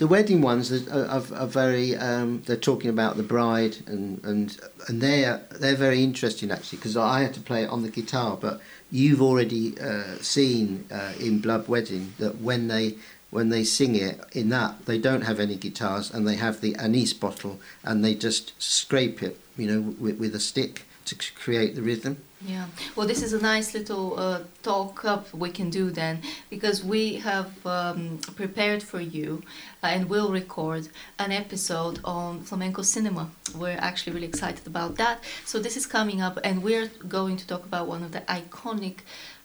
The 0.00 0.06
wedding 0.06 0.40
ones 0.40 0.72
are, 0.72 1.06
are, 1.06 1.22
are 1.34 1.46
very. 1.46 1.94
Um, 1.94 2.42
they're 2.46 2.56
talking 2.56 2.88
about 2.88 3.18
the 3.18 3.22
bride, 3.22 3.76
and 3.86 4.24
and 4.24 4.58
and 4.88 5.02
they're 5.02 5.42
they're 5.60 5.76
very 5.76 6.02
interesting 6.02 6.50
actually 6.50 6.78
because 6.78 6.96
I 6.96 7.20
had 7.20 7.34
to 7.34 7.40
play 7.40 7.64
it 7.64 7.68
on 7.68 7.82
the 7.82 7.90
guitar, 7.90 8.38
but 8.40 8.62
you've 8.90 9.20
already 9.20 9.78
uh, 9.78 10.16
seen 10.22 10.86
uh, 10.90 11.12
in 11.20 11.40
Blood 11.40 11.68
Wedding 11.68 12.14
that 12.18 12.40
when 12.40 12.68
they 12.68 12.94
when 13.28 13.50
they 13.50 13.62
sing 13.62 13.94
it 13.94 14.18
in 14.32 14.48
that 14.48 14.86
they 14.86 14.98
don't 14.98 15.22
have 15.22 15.38
any 15.38 15.56
guitars 15.56 16.10
and 16.10 16.26
they 16.26 16.36
have 16.36 16.62
the 16.62 16.74
anise 16.76 17.12
bottle 17.12 17.60
and 17.84 18.02
they 18.02 18.14
just 18.14 18.60
scrape 18.60 19.22
it, 19.22 19.38
you 19.58 19.66
know, 19.66 19.94
with, 20.00 20.18
with 20.18 20.34
a 20.34 20.40
stick 20.40 20.86
to 21.04 21.14
create 21.14 21.74
the 21.74 21.82
rhythm. 21.82 22.16
Yeah, 22.46 22.66
well, 22.96 23.06
this 23.06 23.22
is 23.22 23.34
a 23.34 23.40
nice 23.40 23.74
little 23.74 24.18
uh, 24.18 24.40
talk 24.62 25.04
up 25.04 25.32
we 25.34 25.50
can 25.50 25.68
do 25.68 25.90
then 25.90 26.22
because 26.48 26.82
we 26.82 27.16
have 27.16 27.50
um, 27.66 28.18
prepared 28.34 28.82
for 28.82 28.98
you 28.98 29.42
uh, 29.82 29.88
and 29.88 30.08
will 30.08 30.32
record 30.32 30.88
an 31.18 31.32
episode 31.32 32.00
on 32.02 32.40
flamenco 32.40 32.80
cinema. 32.80 33.30
We're 33.54 33.76
actually 33.78 34.14
really 34.14 34.26
excited 34.26 34.66
about 34.66 34.96
that. 34.96 35.22
So, 35.44 35.58
this 35.58 35.76
is 35.76 35.84
coming 35.84 36.22
up, 36.22 36.38
and 36.42 36.62
we're 36.62 36.90
going 37.06 37.36
to 37.36 37.46
talk 37.46 37.64
about 37.66 37.86
one 37.88 38.02
of 38.02 38.12
the 38.12 38.20
iconic 38.20 39.00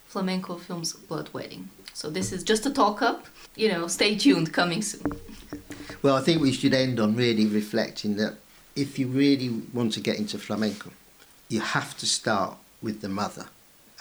flamenco 0.06 0.56
films, 0.56 0.94
Blood 0.94 1.28
Wedding. 1.34 1.68
So, 1.92 2.08
this 2.08 2.32
is 2.32 2.42
just 2.42 2.64
a 2.64 2.70
talk 2.70 3.02
up. 3.02 3.26
You 3.56 3.68
know, 3.72 3.88
stay 3.88 4.16
tuned, 4.16 4.54
coming 4.54 4.80
soon. 4.80 5.12
Well, 6.00 6.16
I 6.16 6.22
think 6.22 6.40
we 6.40 6.52
should 6.52 6.72
end 6.72 6.98
on 6.98 7.14
really 7.14 7.44
reflecting 7.44 8.16
that 8.16 8.36
if 8.74 8.98
you 8.98 9.06
really 9.06 9.50
want 9.74 9.92
to 9.94 10.00
get 10.00 10.18
into 10.18 10.38
flamenco, 10.38 10.90
you 11.48 11.60
have 11.60 11.96
to 11.98 12.06
start 12.06 12.56
with 12.82 13.00
the 13.00 13.08
mother, 13.08 13.46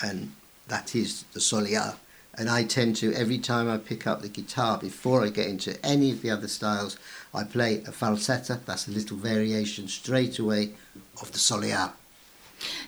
and 0.01 0.33
that 0.67 0.95
is 0.95 1.23
the 1.33 1.39
soleá. 1.39 1.95
And 2.37 2.49
I 2.49 2.65
tend 2.65 2.97
to, 2.97 3.13
every 3.13 3.37
time 3.37 3.69
I 3.69 3.77
pick 3.77 4.05
up 4.05 4.21
the 4.21 4.27
guitar, 4.27 4.77
before 4.77 5.23
I 5.23 5.29
get 5.29 5.47
into 5.47 5.83
any 5.85 6.11
of 6.11 6.21
the 6.21 6.31
other 6.31 6.49
styles, 6.49 6.97
I 7.33 7.43
play 7.45 7.77
a 7.77 7.91
falsetta, 7.91 8.59
that's 8.65 8.87
a 8.87 8.91
little 8.91 9.15
variation 9.15 9.87
straight 9.87 10.37
away 10.37 10.71
of 11.21 11.31
the 11.31 11.37
soleá. 11.37 11.93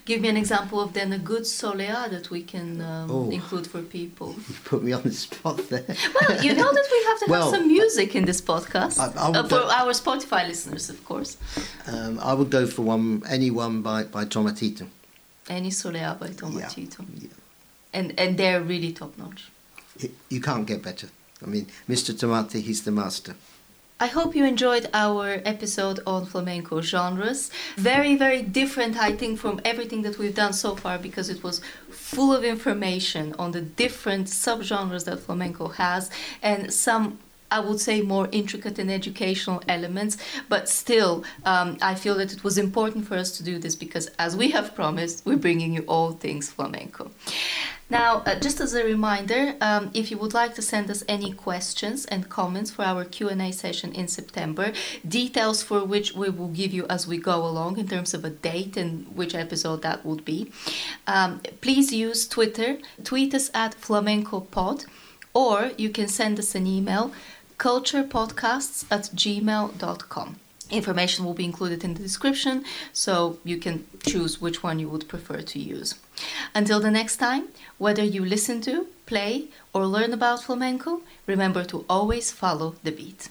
Give 0.06 0.22
me 0.22 0.30
an 0.30 0.38
example 0.38 0.80
of 0.80 0.94
then 0.94 1.12
a 1.12 1.20
good 1.20 1.44
soleá 1.44 2.10
that 2.10 2.30
we 2.30 2.42
can 2.42 2.82
um, 2.82 3.12
oh, 3.12 3.30
include 3.30 3.68
for 3.68 3.82
people. 3.82 4.36
You 4.48 4.56
put 4.64 4.84
me 4.84 4.94
on 4.94 5.04
the 5.04 5.12
spot 5.12 5.58
there. 5.70 5.86
well, 5.88 6.44
you 6.44 6.54
know 6.54 6.72
that 6.72 6.88
we 6.92 7.04
have 7.06 7.20
to 7.20 7.26
well, 7.28 7.52
have 7.52 7.60
some 7.60 7.68
music 7.68 8.16
in 8.16 8.26
this 8.26 8.42
podcast 8.42 8.98
I, 9.00 9.08
I 9.20 9.40
uh, 9.40 9.44
for 9.44 9.50
go, 9.50 9.70
our 9.70 9.92
Spotify 9.92 10.48
listeners, 10.48 10.90
of 10.90 11.04
course. 11.04 11.38
Um, 11.86 12.20
I 12.20 12.34
would 12.34 12.50
go 12.50 12.66
for 12.66 12.84
one, 12.84 13.24
any 13.30 13.52
one 13.52 13.82
by 13.82 14.04
by 14.04 14.24
Tomatito. 14.26 14.88
Any 15.50 15.70
Soleá 15.70 16.20
by 16.20 16.28
Tomatito. 16.28 17.06
Yeah. 17.16 17.30
And 17.94 18.20
and 18.20 18.38
they're 18.38 18.62
really 18.62 18.92
top 18.92 19.18
notch. 19.18 19.50
You 20.30 20.42
can't 20.42 20.68
get 20.68 20.84
better. 20.84 21.08
I 21.42 21.46
mean, 21.46 21.68
Mr. 21.90 22.14
Tomati, 22.14 22.62
he's 22.62 22.84
the 22.84 22.92
master. 22.92 23.36
I 24.00 24.06
hope 24.06 24.36
you 24.36 24.46
enjoyed 24.46 24.88
our 24.94 25.42
episode 25.44 26.02
on 26.06 26.28
flamenco 26.28 26.82
genres. 26.82 27.50
Very, 27.78 28.16
very 28.16 28.44
different, 28.44 28.96
I 28.96 29.14
think, 29.14 29.40
from 29.40 29.60
everything 29.66 30.04
that 30.04 30.20
we've 30.20 30.36
done 30.36 30.54
so 30.54 30.76
far 30.76 31.00
because 31.00 31.30
it 31.30 31.42
was 31.42 31.62
full 31.90 32.32
of 32.32 32.44
information 32.44 33.34
on 33.40 33.54
the 33.54 33.62
different 33.62 34.28
subgenres 34.28 35.06
that 35.06 35.22
flamenco 35.22 35.70
has 35.70 36.12
and 36.44 36.72
some 36.72 37.18
I 37.50 37.60
would 37.60 37.80
say 37.80 38.02
more 38.02 38.28
intricate 38.32 38.78
and 38.80 38.92
educational 38.92 39.64
elements, 39.68 40.18
but 40.50 40.68
still, 40.68 41.24
um, 41.46 41.78
I 41.82 41.96
feel 41.96 42.16
that 42.16 42.34
it 42.34 42.44
was 42.44 42.58
important 42.58 43.08
for 43.08 43.16
us 43.16 43.38
to 43.38 43.44
do 43.44 43.58
this 43.58 43.76
because, 43.76 44.08
as 44.20 44.36
we 44.36 44.52
have 44.52 44.76
promised, 44.76 45.26
we're 45.26 45.38
bringing 45.38 45.74
you 45.74 45.84
all 45.88 46.12
things 46.12 46.50
flamenco. 46.50 47.12
Now, 47.90 48.18
uh, 48.26 48.38
just 48.38 48.60
as 48.60 48.74
a 48.74 48.84
reminder, 48.84 49.56
um, 49.62 49.92
if 49.94 50.12
you 50.12 50.18
would 50.18 50.34
like 50.34 50.56
to 50.56 50.62
send 50.62 50.92
us 50.92 51.06
any 51.08 51.32
questions 51.32 52.06
and 52.06 52.28
comments 52.28 52.70
for 52.70 52.84
our 52.84 53.06
Q&A 53.06 53.52
session 53.54 53.94
in 53.94 54.10
September, 54.10 54.74
details 55.08 55.64
for 55.64 55.86
which 55.86 56.14
we 56.14 56.30
will 56.30 56.50
give 56.50 56.74
you 56.74 56.86
as 56.90 57.08
we 57.08 57.18
go 57.18 57.46
along 57.46 57.78
in 57.78 57.88
terms 57.88 58.14
of 58.14 58.26
a 58.26 58.30
date 58.30 58.76
and 58.76 59.08
which 59.16 59.34
episode 59.34 59.84
that 59.84 60.06
would 60.06 60.26
be, 60.26 60.52
um, 61.08 61.40
please 61.62 61.94
use 61.94 62.28
Twitter, 62.28 62.78
tweet 63.06 63.34
us 63.34 63.50
at 63.54 63.80
flamencopod, 63.80 64.86
or 65.34 65.72
you 65.78 65.90
can 65.90 66.10
send 66.10 66.40
us 66.40 66.56
an 66.56 66.68
email 66.68 67.14
culturepodcasts 67.58 68.86
at 68.92 69.04
gmail.com. 69.16 70.40
Information 70.70 71.24
will 71.24 71.34
be 71.34 71.46
included 71.46 71.84
in 71.84 71.94
the 71.94 72.02
description, 72.02 72.66
so 72.92 73.40
you 73.44 73.58
can 73.58 73.86
choose 74.06 74.42
which 74.42 74.62
one 74.64 74.80
you 74.80 74.90
would 74.90 75.08
prefer 75.08 75.42
to 75.42 75.60
use. 75.60 75.96
Until 76.54 76.80
the 76.80 76.92
next 76.92 77.18
time, 77.18 77.48
whether 77.78 78.04
you 78.04 78.26
listen 78.26 78.60
to, 78.62 78.88
play, 79.06 79.48
or 79.74 79.86
learn 79.86 80.12
about 80.12 80.44
flamenco, 80.44 81.02
remember 81.26 81.64
to 81.66 81.86
always 81.90 82.32
follow 82.32 82.76
the 82.84 82.92
beat. 82.92 83.30